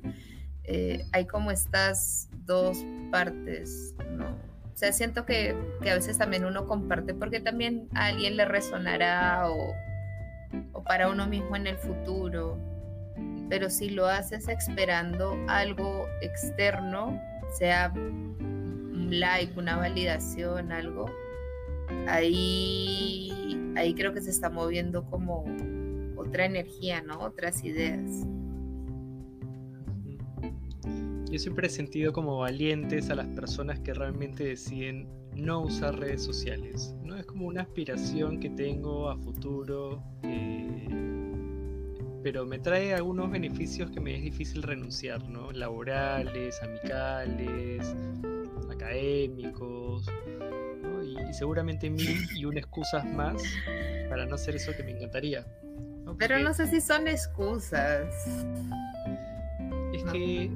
[0.65, 4.27] eh, hay como estas dos partes, ¿no?
[4.27, 8.45] O sea, siento que, que, a veces también uno comparte porque también a alguien le
[8.45, 9.75] resonará o,
[10.73, 12.72] o para uno mismo en el futuro
[13.53, 17.21] pero si lo haces esperando algo externo,
[17.59, 21.05] sea un like, una validación, algo,
[22.09, 23.31] ahí,
[23.77, 25.45] ahí creo que se está moviendo como
[26.17, 27.21] otra energía, ¿no?
[27.21, 28.27] Otras ideas.
[31.31, 36.23] Yo siempre he sentido como valientes a las personas que realmente deciden no usar redes
[36.23, 36.95] sociales.
[37.05, 37.19] ¿no?
[37.19, 40.03] Es como una aspiración que tengo a futuro.
[40.23, 41.12] Eh,
[42.23, 45.51] pero me trae algunos beneficios que me es difícil renunciar, ¿no?
[45.53, 47.95] Laborales, amicales,
[48.71, 50.07] académicos,
[50.83, 51.03] ¿no?
[51.03, 53.43] y, seguramente mil y una excusas más
[54.09, 55.47] para no hacer eso que me encantaría.
[56.19, 58.07] Pero no sé si son excusas.
[59.93, 60.51] Es que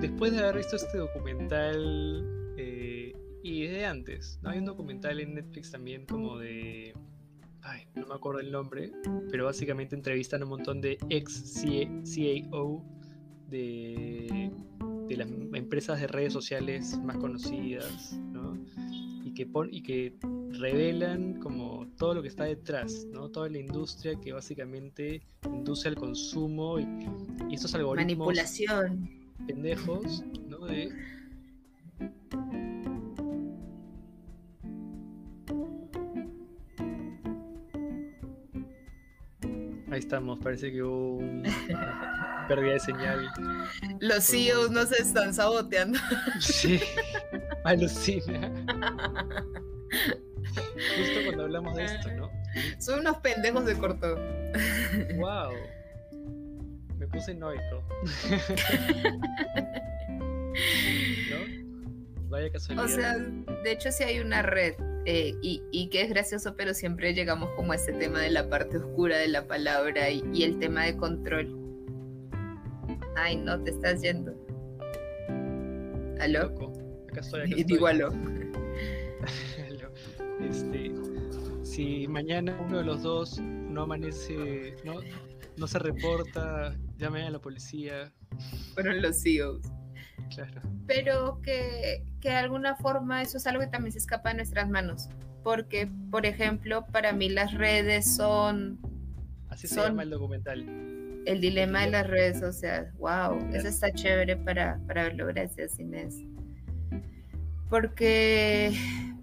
[0.00, 4.50] después de haber visto este documental eh, y de antes, ¿no?
[4.50, 6.94] Hay un documental en Netflix también como de
[7.94, 8.92] no me acuerdo el nombre,
[9.30, 12.84] pero básicamente entrevistan a un montón de ex CAO
[13.48, 14.50] de,
[15.08, 18.56] de las empresas de redes sociales más conocidas, ¿no?
[19.24, 20.16] Y que, y que
[20.50, 23.28] revelan como todo lo que está detrás, ¿no?
[23.28, 26.86] Toda la industria que básicamente induce al consumo y,
[27.50, 28.26] y estos algoritmos...
[28.26, 29.10] Manipulación.
[29.46, 30.66] Pendejos, ¿no?
[30.66, 30.90] De
[39.96, 43.32] Ahí estamos, parece que hubo una pérdida de señal.
[43.98, 45.98] Los CEOs no se están saboteando.
[46.38, 46.82] Sí,
[47.64, 48.52] alucina.
[50.52, 52.30] Justo cuando hablamos de esto, ¿no?
[52.78, 54.16] Son unos pendejos de corto.
[55.16, 55.54] Wow.
[56.98, 57.82] Me puse noico.
[61.30, 61.38] ¿No?
[62.28, 62.84] Vaya casualidad.
[62.84, 64.74] O sea, de hecho sí hay una red
[65.08, 68.78] eh, y, que es gracioso, pero siempre llegamos como a ese tema de la parte
[68.78, 71.56] oscura de la palabra y, el tema de control.
[73.14, 74.34] Ay, no, te estás yendo.
[76.18, 76.46] ¿Aló?
[77.08, 77.64] Acá estoy, acá estoy.
[77.64, 78.12] Digo aló.
[80.40, 80.92] Este,
[81.62, 84.94] si mañana uno de los dos no amanece, no,
[85.56, 88.12] no se reporta, llame a la policía.
[88.74, 89.60] Fueron los CEOs.
[90.34, 90.60] Claro.
[90.86, 94.68] Pero que, que, de alguna forma eso es algo que también se escapa de nuestras
[94.68, 95.08] manos.
[95.42, 98.80] Porque, por ejemplo, para mí las redes son...
[99.48, 100.66] Así se llama el documental.
[101.24, 102.92] El dilema de las redes sociales.
[102.98, 105.26] Wow, eso está chévere para, para verlo.
[105.26, 106.22] Gracias, Inés.
[107.68, 108.72] Porque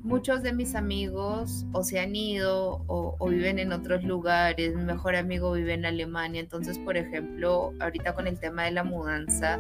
[0.04, 4.76] muchos de mis amigos o se han ido o, o, viven en otros lugares.
[4.76, 6.42] Mi mejor amigo vive en Alemania.
[6.42, 9.60] Entonces, por ejemplo, ahorita con el tema de la mudanza,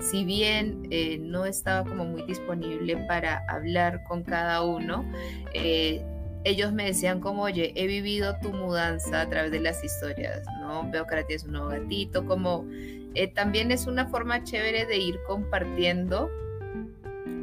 [0.00, 5.04] si bien eh, no estaba como muy disponible para hablar con cada uno,
[5.54, 6.02] eh,
[6.44, 10.88] ellos me decían como, oye, he vivido tu mudanza a través de las historias, ¿no?
[10.90, 12.64] Veo que ahora tienes un nuevo gatito, como
[13.14, 16.30] eh, también es una forma chévere de ir compartiendo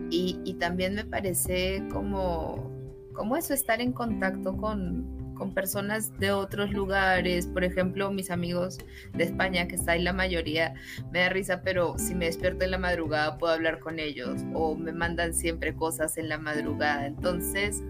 [0.10, 2.72] y, y también me parece como,
[3.14, 8.78] como eso, estar en contacto con, con personas de otros lugares, por ejemplo, mis amigos
[9.14, 10.74] de España, que está ahí la mayoría,
[11.12, 14.76] me da risa, pero si me despierto en la madrugada puedo hablar con ellos o
[14.76, 17.06] me mandan siempre cosas en la madrugada.
[17.06, 17.84] Entonces,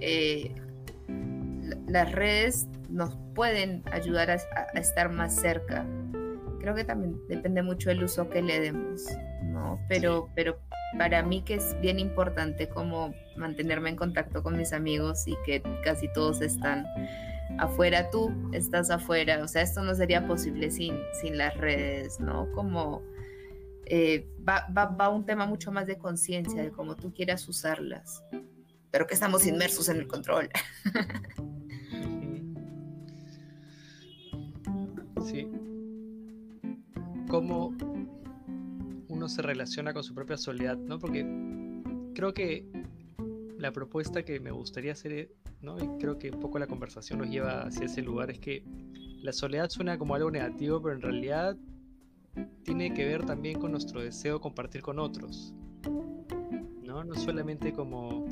[0.00, 0.54] eh,
[1.86, 4.34] las redes nos pueden ayudar a,
[4.74, 5.86] estar más cerca.
[6.60, 9.06] Creo que también depende mucho del uso que le demos,
[9.54, 9.80] ¿no?
[9.88, 10.58] Pero, pero
[10.98, 15.62] para mí que es bien importante como mantenerme en contacto con mis amigos y que
[15.82, 16.84] casi todos están
[17.58, 22.50] afuera, tú estás afuera, o sea, esto no sería posible sin, sin las redes, ¿no?
[22.52, 23.02] Como
[23.86, 28.22] eh, va, va, va, un tema mucho más de conciencia de cómo tú quieras usarlas,
[28.90, 30.50] pero que estamos inmersos en el control.
[35.24, 35.48] Sí.
[37.30, 37.74] ¿Cómo
[39.24, 40.98] uno se relaciona con su propia soledad, ¿no?
[40.98, 41.24] Porque
[42.14, 42.66] creo que
[43.56, 45.78] la propuesta que me gustaría hacer, ¿no?
[45.82, 48.62] Y creo que un poco la conversación nos lleva hacia ese lugar, es que
[49.22, 51.56] la soledad suena como algo negativo, pero en realidad
[52.64, 55.54] tiene que ver también con nuestro deseo de compartir con otros,
[56.82, 57.02] ¿no?
[57.02, 58.26] No solamente como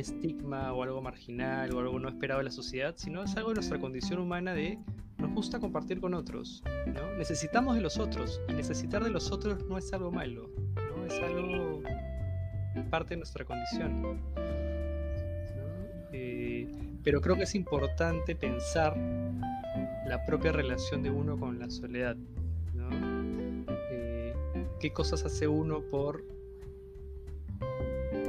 [0.00, 3.56] estigma o algo marginal o algo no esperado de la sociedad, sino es algo de
[3.56, 4.78] nuestra condición humana de
[5.18, 7.16] nos gusta compartir con otros, ¿no?
[7.16, 11.04] Necesitamos de los otros y necesitar de los otros no es algo malo, ¿no?
[11.04, 11.82] Es algo
[12.90, 14.20] parte de nuestra condición.
[16.12, 16.68] Eh,
[17.02, 18.96] pero creo que es importante pensar
[20.06, 22.16] la propia relación de uno con la soledad,
[22.74, 22.88] ¿no?
[23.90, 24.34] Eh,
[24.80, 26.24] ¿Qué cosas hace uno por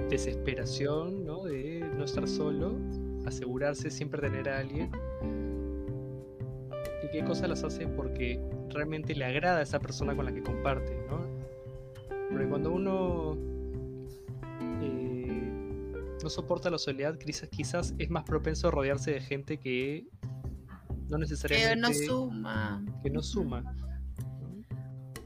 [0.10, 1.44] desesperación, ¿no?
[1.44, 2.78] De no estar solo,
[3.26, 4.92] asegurarse siempre tener a alguien
[7.04, 10.44] y qué cosas las hace porque realmente le agrada a esa persona con la que
[10.44, 11.26] comparte, ¿no?
[12.30, 13.38] Porque cuando uno
[14.82, 15.52] eh,
[16.22, 20.08] no soporta la soledad, quizás, es más propenso a rodearse de gente que
[21.08, 21.76] no necesariamente...
[21.76, 22.86] Que no suma.
[23.04, 23.76] Que no suma.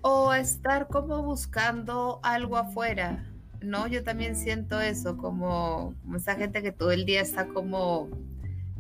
[0.02, 3.33] O estar como buscando algo afuera,
[3.64, 3.88] ¿no?
[3.88, 8.10] Yo también siento eso, como, esa gente que todo el día está como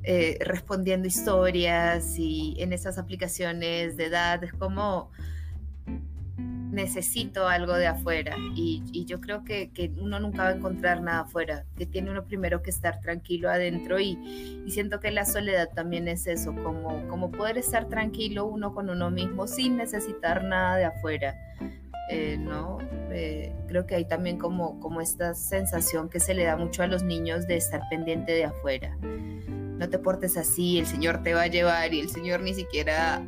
[0.04, 5.12] eh, respondiendo historias y en esas aplicaciones de edad, es como
[6.38, 11.66] necesito algo de afuera y, yo creo que, uno nunca va a encontrar nada afuera,
[11.78, 14.18] que tiene uno primero que estar tranquilo adentro y,
[14.68, 19.48] siento que la soledad también es eso, como poder estar tranquilo uno con uno mismo
[19.48, 21.36] sin necesitar nada de afuera.
[22.10, 22.80] Eh, ¿no?
[23.12, 26.88] Eh, creo que hay también como, como esta sensación que se le da mucho a
[26.88, 28.98] los niños de estar pendiente de afuera
[29.78, 33.28] no te portes así, el Señor te va a llevar y el Señor ni siquiera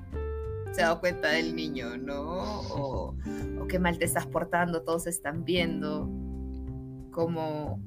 [0.71, 2.21] se ha dado cuenta del niño, ¿no?
[2.21, 3.15] O,
[3.59, 6.09] o qué mal te estás portando, todos están viendo,
[7.11, 7.82] como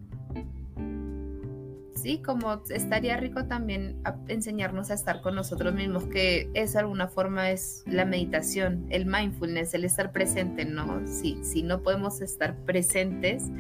[2.08, 7.50] sí, como estaría rico también enseñarnos a estar con nosotros mismos, que es alguna forma
[7.50, 11.06] es la meditación, el mindfulness, el estar presente, ¿no?
[11.06, 13.50] Si, si no podemos estar presentes,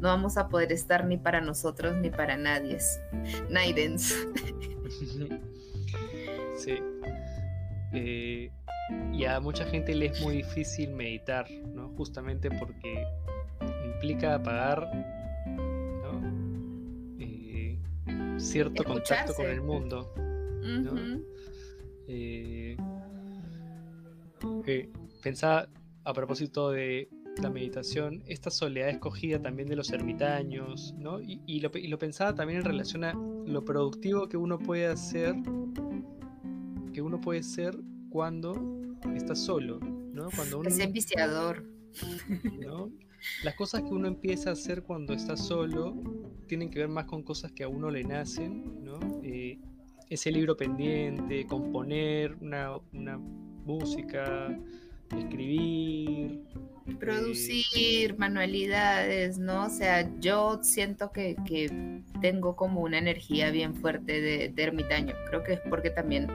[0.00, 2.78] no vamos a poder estar ni para nosotros ni para nadie.
[3.50, 4.16] Naidens.
[6.54, 6.74] Sí.
[7.92, 8.50] Eh,
[9.12, 11.88] y a mucha gente le es muy difícil meditar, ¿no?
[11.96, 13.06] Justamente porque
[13.86, 14.86] implica apagar
[18.42, 20.12] cierto contacto con el mundo.
[22.08, 22.76] Eh,
[24.66, 25.68] eh, pensaba
[26.04, 27.08] a propósito de
[27.40, 31.20] la meditación, esta soledad escogida también de los ermitaños, ¿no?
[31.20, 35.34] Y, lo, pensaba también en relación a lo productivo que uno puede hacer,
[36.92, 37.78] que uno puede ser
[38.10, 38.54] cuando
[39.14, 40.28] está solo, ¿no?
[40.36, 40.68] Cuando uno...
[40.68, 41.64] Es viciador.
[42.60, 42.90] ¿no?
[43.42, 45.96] Las cosas que uno empieza a hacer cuando está solo
[46.46, 48.98] tienen que ver más con cosas que a uno le nacen, ¿no?
[49.22, 49.58] Eh,
[50.10, 52.78] ese libro pendiente, componer una,
[53.64, 54.54] música,
[55.16, 56.42] escribir.
[56.98, 59.66] Producir manualidades, ¿no?
[59.66, 61.36] O sea, yo siento que,
[62.20, 65.14] tengo como una energía bien fuerte de, ermitaño.
[65.28, 66.28] Creo que es porque también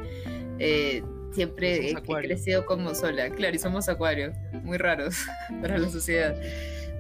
[0.58, 1.04] eh,
[1.34, 3.30] siempre he, crecido como sola.
[3.30, 5.16] Claro, y somos acuarios, muy raros
[5.62, 6.36] para la sociedad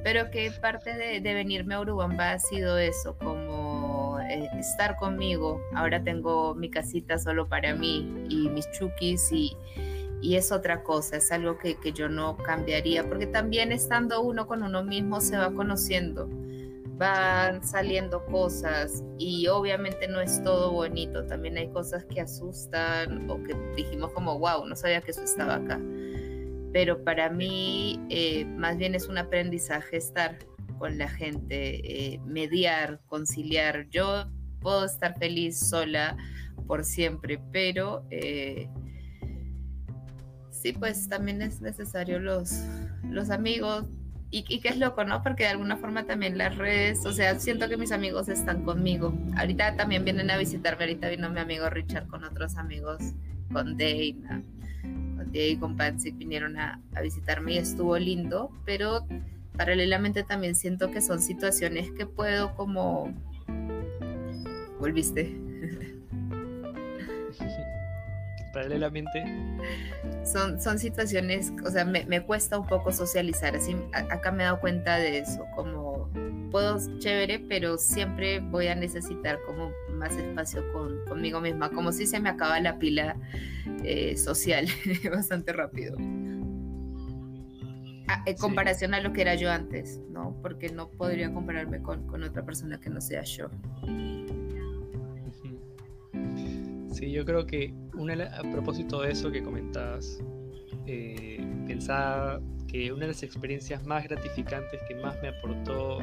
[0.07, 5.61] pero que parte de, venirme a Urubamba ha sido eso, como eh, estar conmigo.
[5.75, 9.57] Ahora tengo mi casita solo para mí y mis chukis y,
[10.23, 14.81] es otra cosa, es algo que, yo no cambiaría, porque también estando uno con uno
[14.81, 16.29] mismo se va conociendo,
[16.97, 23.41] van saliendo cosas y obviamente no es todo bonito, también hay cosas que asustan o
[23.43, 25.79] que dijimos como, wow, no sabía que eso estaba acá
[26.77, 30.37] pero para mí eh, más bien es un aprendizaje estar
[30.77, 33.89] con la gente, eh, mediar, conciliar.
[33.89, 34.25] Yo
[34.61, 36.15] puedo estar feliz sola
[36.67, 38.69] por siempre, pero eh,
[40.51, 42.61] sí, pues también es necesario los,
[43.09, 43.85] los amigos.
[44.29, 45.23] Y, y que es loco, ¿no?
[45.23, 49.13] Porque de alguna forma también las redes, o sea, siento que mis amigos están conmigo.
[49.37, 52.97] Ahorita también vienen a visitarme, ahorita vino mi amigo Richard con otros amigos,
[53.53, 54.41] con Dana,
[54.81, 59.07] con Diego y con Patsy, vinieron a visitarme y estuvo lindo, pero
[59.57, 63.13] paralelamente también siento que son situaciones que puedo como...
[64.79, 65.35] Volviste.
[68.53, 69.23] Paralelamente.
[70.23, 74.45] Son, son situaciones, o sea, me, me cuesta un poco socializar, así acá me he
[74.45, 76.09] dado cuenta de eso, como
[76.51, 82.07] puedo chévere, pero siempre voy a necesitar como más espacio con, conmigo misma, como si
[82.07, 83.15] se me acaba la pila
[83.83, 84.67] eh, social
[85.11, 85.97] bastante rápido.
[88.09, 90.37] Ah, en comparación a lo que era yo antes, ¿no?
[90.41, 93.49] Porque no podría compararme con, con otra persona que no sea yo.
[96.97, 100.19] Sí, yo creo que una, a propósito de eso que comentabas,
[100.87, 105.99] eh, pensaba que una de las experiencias más gratificantes que más me aportó,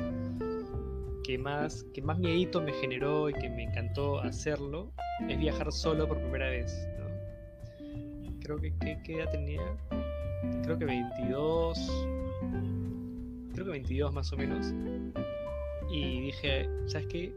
[1.25, 4.93] que más, que más miedito me generó y que me encantó hacerlo,
[5.29, 6.87] es viajar solo por primera vez.
[7.01, 8.39] ¿no?
[8.39, 9.63] Creo que ¿qué, edad tenía?
[10.63, 12.07] Creo que 22.
[13.53, 14.73] Creo que 22 más o menos.
[15.91, 17.35] Y dije, ¿sabes qué?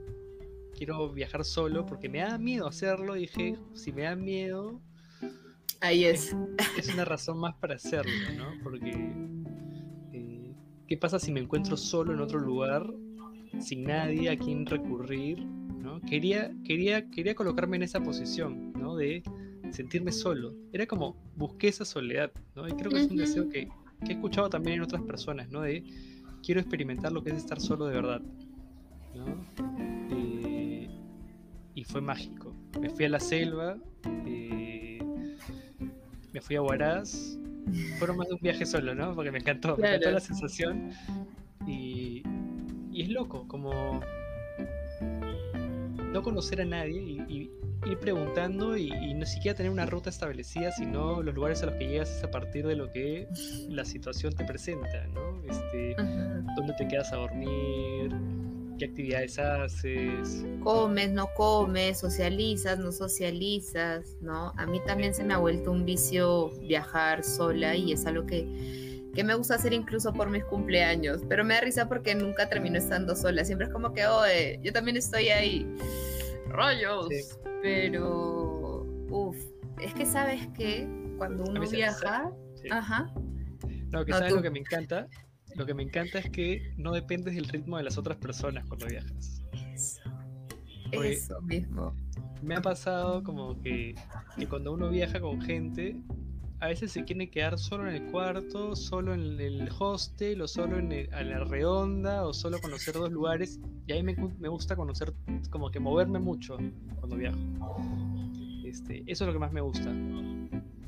[0.77, 3.15] Quiero viajar solo porque me da miedo hacerlo.
[3.17, 4.79] Y dije, si me da miedo,
[5.81, 6.35] Ahí es.
[6.77, 6.93] es.
[6.93, 8.63] una razón más para hacerlo, ¿no?
[8.63, 8.91] Porque,
[10.13, 10.53] eh,
[10.87, 12.87] ¿qué pasa si me encuentro solo en otro lugar,
[13.59, 15.39] sin nadie a quien recurrir?
[15.43, 16.01] ¿no?
[16.01, 18.95] Quería, quería, quería colocarme en esa posición, ¿no?
[18.95, 19.23] De
[19.71, 20.53] sentirme solo.
[20.71, 22.67] Era como, busqué esa soledad, ¿no?
[22.67, 23.67] Y creo que es un deseo que,
[24.05, 25.61] que he escuchado también en otras personas, ¿no?
[25.61, 25.83] De,
[26.43, 28.21] quiero experimentar lo que es estar solo de verdad,
[29.15, 29.25] ¿no?
[30.11, 30.36] Eh,
[31.77, 32.55] y fue mágico.
[32.81, 33.77] Me fui a la selva.
[34.25, 34.97] Eh,
[36.33, 37.37] me fui a Huaraz.
[37.99, 39.13] Fueron más de un viaje solo, ¿no?
[39.13, 40.91] Porque me encantó, me encantó la sensación.
[41.67, 42.23] Y,
[42.91, 44.01] y, es loco, como
[46.11, 47.51] no conocer a nadie y, y
[47.85, 51.75] ir preguntando y, y, no siquiera tener una ruta establecida, sino los lugares a los
[51.75, 53.27] que llegas es a partir de lo que
[53.69, 55.43] la situación te presenta, ¿no?
[55.47, 55.95] Este,
[56.55, 58.15] dónde te quedas a dormir,
[58.77, 60.45] qué actividades haces.
[60.63, 64.53] Comes, no comes, socializas, no socializas, ¿no?
[64.57, 69.09] A mí también se me ha vuelto un vicio viajar sola y es algo que,
[69.13, 72.77] que me gusta hacer incluso por mis cumpleaños, pero me da risa porque nunca termino
[72.77, 75.67] estando sola, siempre es como que, oye, yo también estoy ahí,
[76.47, 77.21] rayos, sí.
[77.61, 79.37] pero, uff,
[79.81, 82.69] es que sabes que cuando uno viaja, sí.
[82.71, 83.11] ajá.
[83.91, 84.35] No, que no, sabes tú.
[84.37, 85.07] lo que me encanta,
[85.57, 88.85] lo que me encanta es que no dependes del ritmo de las otras personas cuando
[88.85, 89.41] viajas.
[89.73, 90.01] Eso.
[90.93, 91.95] Porque Eso mismo.
[92.43, 93.95] Me ha pasado como que,
[94.37, 95.99] que, cuando uno viaja con gente,
[96.59, 100.77] a veces se quiere quedar solo en el cuarto, solo en el hostel, o solo
[100.77, 103.59] en, el, en la redonda, o solo conocer dos lugares.
[103.87, 105.11] Y a mí me, me, gusta conocer,
[105.49, 106.57] como que moverme mucho
[106.99, 107.39] cuando viajo.
[108.63, 109.91] Este, eso es lo que más me gusta.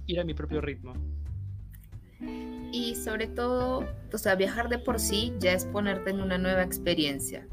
[0.06, 0.94] Ir a mi propio ritmo
[2.72, 6.64] y sobre todo, o sea, viajar de por sí ya es ponerte en una nueva
[6.64, 7.48] experiencia.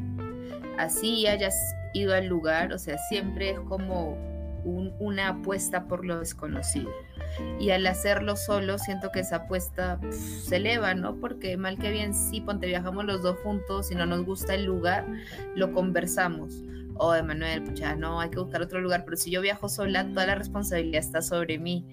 [0.78, 1.54] Así hayas
[1.94, 4.16] ido al lugar, o sea, siempre es como
[4.64, 6.90] un, una apuesta por lo desconocido.
[7.58, 11.16] Y al hacerlo solo, siento que esa apuesta pff, se eleva, ¿no?
[11.16, 14.64] Porque mal que bien, sí, ponte viajamos los dos juntos, si no nos gusta el
[14.64, 15.06] lugar,
[15.54, 16.62] lo conversamos.
[16.98, 20.08] O oh, Emanuel, pucha, no, hay que buscar otro lugar, pero si yo viajo sola,
[20.08, 21.86] toda la responsabilidad está sobre mí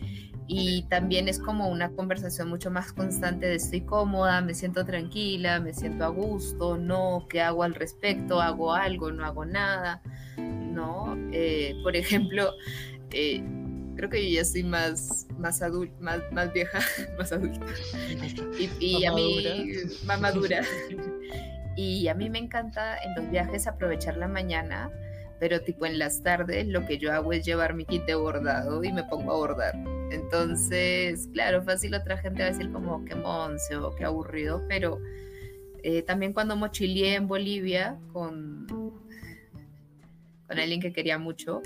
[0.48, 5.60] y también es como una conversación mucho más constante de estoy cómoda, me siento tranquila,
[5.60, 8.42] me siento a gusto, no, ¿qué hago al respecto?
[8.42, 9.12] ¿Hago algo?
[9.12, 10.02] ¿No hago nada?
[10.38, 11.16] ¿No?
[11.32, 12.52] Eh, por ejemplo,
[13.12, 13.44] eh,
[13.96, 16.80] creo que yo ya soy más, más adulta, más, más vieja,
[17.18, 17.66] más adulta.
[18.60, 19.44] Y, y a mí,
[20.06, 20.62] más madura.
[21.76, 24.92] Y a mí me encanta en los viajes aprovechar la mañana
[25.44, 28.82] pero tipo en las tardes lo que yo hago es llevar mi kit de bordado
[28.82, 29.76] y me pongo a bordar.
[30.10, 35.02] Entonces, claro, fácil otra gente va a decir como que monce o qué aburrido, pero
[35.84, 38.66] eh, también cuando mochileé en Bolivia con,
[40.48, 41.62] con alguien que quería mucho,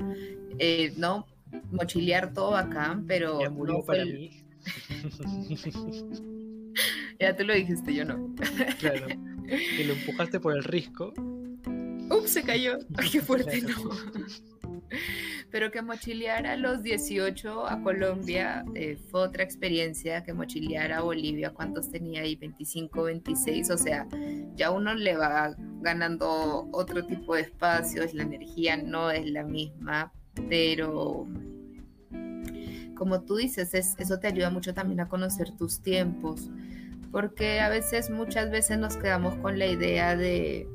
[0.57, 1.27] eh, ¿no?
[1.69, 3.41] Mochilear todo bacán, pero...
[3.41, 4.11] Ya murió no para el...
[4.11, 4.43] mí.
[7.19, 8.33] ya tú lo dijiste, yo no.
[8.79, 9.05] claro.
[9.47, 11.13] Y lo empujaste por el risco
[12.09, 12.77] Ups, se cayó.
[12.97, 13.89] Ay, qué fuerte, no.
[15.51, 21.01] pero que mochilear a los 18 a Colombia eh, fue otra experiencia, que mochilear a
[21.01, 22.35] Bolivia, ¿cuántos tenía ahí?
[22.35, 24.07] 25, 26, o sea,
[24.55, 30.11] ya uno le va ganando otro tipo de espacios, la energía no es la misma,
[30.49, 31.27] pero
[32.95, 36.49] como tú dices, eso te ayuda mucho también a conocer tus tiempos,
[37.11, 40.67] porque a veces, muchas veces nos quedamos con la idea de,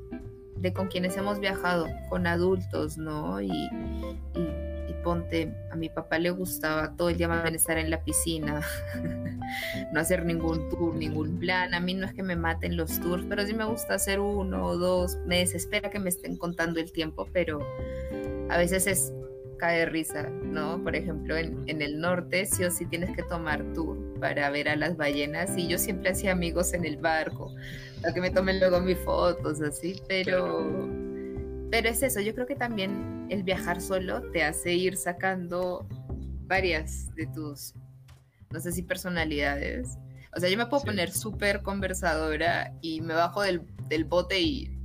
[0.56, 3.40] de con quienes hemos viajado, con adultos, ¿no?
[3.40, 8.60] Y, y, ponte, a mi papá le gustaba todo el día estar en la piscina,
[9.92, 11.74] no hacer ningún tour, ningún plan.
[11.74, 14.64] A mí no es que me maten los tours, pero sí me gusta hacer uno
[14.64, 15.18] o dos.
[15.26, 17.66] Me desespera que me estén contando el tiempo, pero
[18.48, 19.12] a veces es
[19.68, 20.82] de risa, ¿no?
[20.82, 24.68] Por ejemplo, en, en, el norte sí o sí tienes que tomar tour para ver
[24.68, 27.54] a las ballenas y yo siempre hacía amigos en el barco,
[28.00, 30.88] para que me tomen luego mis fotos, así, pero,
[31.70, 35.86] pero es eso, yo creo que también el viajar solo te hace ir sacando
[36.46, 37.74] varias de tus,
[38.50, 39.98] no sé si personalidades.
[40.34, 44.78] O sea, yo me puedo poner súper conversadora y me bajo del, del bote y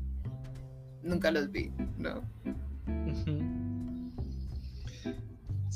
[1.03, 2.21] nunca los vi, ¿no?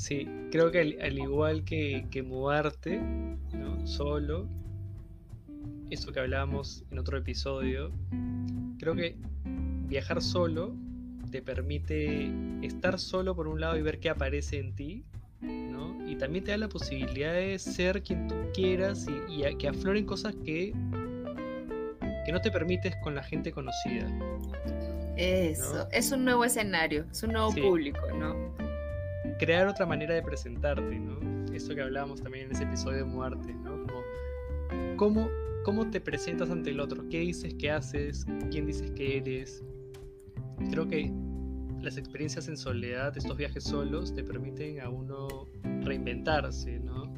[0.02, 3.86] Sí, creo que al, igual que, que mudarte ¿no?
[3.86, 4.48] solo,
[5.90, 7.92] eso que hablábamos en otro episodio,
[8.80, 9.14] creo que
[9.86, 10.74] viajar solo
[11.30, 12.32] te permite
[12.62, 15.04] estar solo por un lado y ver qué aparece en ti,
[15.40, 15.96] ¿no?
[16.10, 20.34] Y también te da la posibilidad de ser quien tú quieras y, que afloren cosas
[20.44, 20.72] que,
[22.26, 24.08] que no te permites con la gente conocida.
[25.16, 28.61] Eso, es un nuevo escenario, es un nuevo público, ¿no?
[29.38, 31.52] Crear otra manera de presentarte, ¿no?
[31.52, 33.86] Esto que hablábamos también en ese episodio de Muerte, ¿no?
[33.86, 35.28] Como, ¿cómo,
[35.64, 37.08] ¿Cómo te presentas ante el otro?
[37.08, 38.26] ¿Qué dices que haces?
[38.50, 39.62] ¿Quién dices que eres?
[40.70, 41.12] Creo que
[41.80, 45.46] las experiencias en soledad, estos viajes solos, te permiten a uno
[45.82, 47.12] reinventarse, ¿no?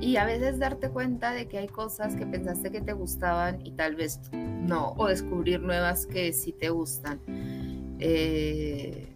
[0.00, 3.72] Y a veces darte cuenta de que hay cosas que pensaste que te gustaban y
[3.72, 7.20] tal vez no, o descubrir nuevas que sí te gustan.
[8.00, 9.06] Eh,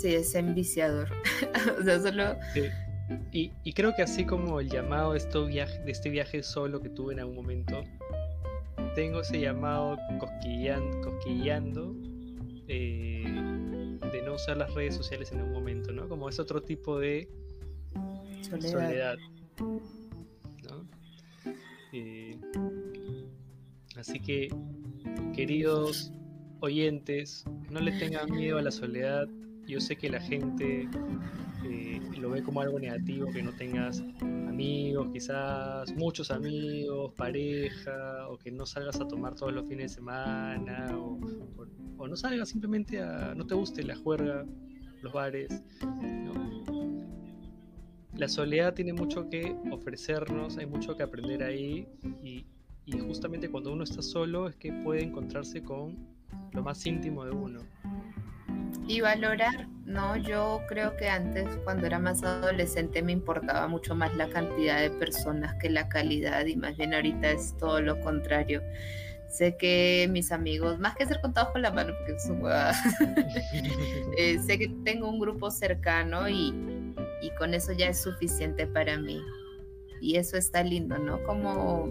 [0.00, 1.10] sí, es enviciador.
[1.80, 2.36] o sea, solo...
[3.32, 7.20] Y, creo que así como el llamado de, de este viaje solo que tuve en
[7.20, 7.82] algún momento,
[8.94, 11.94] tengo ese llamado cosquillando
[12.68, 13.24] eh,
[14.12, 16.08] de no usar las redes sociales en algún momento, ¿no?
[16.08, 17.28] Como es otro tipo de
[18.60, 19.18] soledad.
[21.92, 22.38] Eh,
[23.96, 24.48] así que,
[25.34, 26.10] queridos
[26.60, 29.28] oyentes, no le tengan miedo a la soledad,
[29.66, 30.88] yo sé que la gente
[31.64, 38.38] eh, lo ve como algo negativo, que no tengas amigos, quizás muchos amigos, pareja, o
[38.38, 41.18] que no salgas a tomar todos los fines de semana, o,
[42.06, 44.44] no salgas simplemente a, no te guste la juerga,
[45.02, 45.62] los bares.
[48.16, 51.88] La soledad tiene mucho que ofrecernos, hay mucho que aprender ahí,
[52.22, 52.46] y,
[52.84, 55.96] y justamente cuando uno está solo es que puede encontrarse con
[56.52, 57.60] lo más íntimo de uno
[58.86, 60.16] y valorar, ¿no?
[60.16, 64.90] Yo creo que antes, cuando era más adolescente, me importaba mucho más la cantidad de
[64.90, 68.62] personas que la calidad y más bien ahorita es todo lo contrario.
[69.28, 72.42] Sé que mis amigos, más que ser contados con la mano, porque es un
[74.18, 76.54] eh, sé que tengo un grupo cercano y,
[77.20, 79.20] y con eso ya es suficiente para mí.
[80.00, 81.22] Y eso está lindo, ¿no?
[81.24, 81.88] Como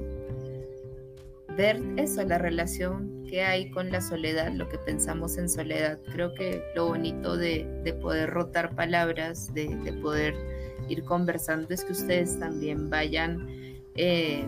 [1.58, 6.00] ver eso, la relación hay con la soledad, lo que pensamos en soledad.
[6.12, 7.66] Creo que lo bonito de,
[8.02, 9.68] poder rotar palabras, de,
[10.02, 10.36] poder
[10.90, 13.48] ir conversando, es que ustedes también vayan
[13.96, 14.46] eh,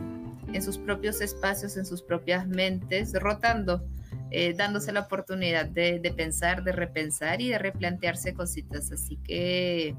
[0.53, 3.85] en sus propios espacios, en sus propias mentes, rotando.
[4.31, 8.91] Eh, dándose la oportunidad de, de pensar, de repensar y de replantearse cositas.
[8.91, 9.95] Así que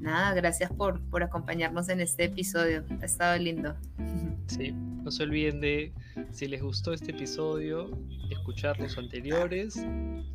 [0.00, 2.84] nada, gracias por, por acompañarnos en este episodio.
[3.00, 3.76] Ha estado lindo.
[4.46, 5.92] Sí, no se olviden de,
[6.30, 7.90] si les gustó este episodio,
[8.30, 9.84] escuchar los anteriores,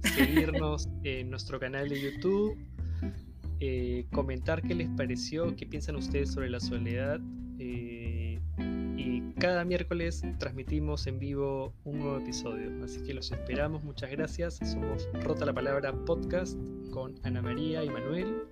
[0.01, 2.57] seguirnos en nuestro canal de YouTube,
[3.59, 7.20] eh, comentar qué les pareció, qué piensan ustedes sobre la soledad.
[7.59, 8.39] Eh,
[8.97, 12.72] y cada miércoles transmitimos en vivo un nuevo episodio.
[12.84, 13.84] Así que los esperamos.
[13.84, 14.59] Muchas gracias.
[14.63, 16.57] Somos Rota la Palabra Podcast
[16.91, 18.43] con Ana María y Manuel.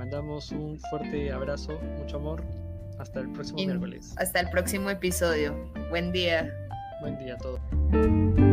[0.00, 2.42] Mandamos un fuerte abrazo, mucho amor.
[2.98, 4.14] Hasta el próximo miércoles.
[4.16, 5.54] Hasta el próximo episodio.
[5.90, 6.50] Buen día.
[7.02, 8.49] Buen día a todos.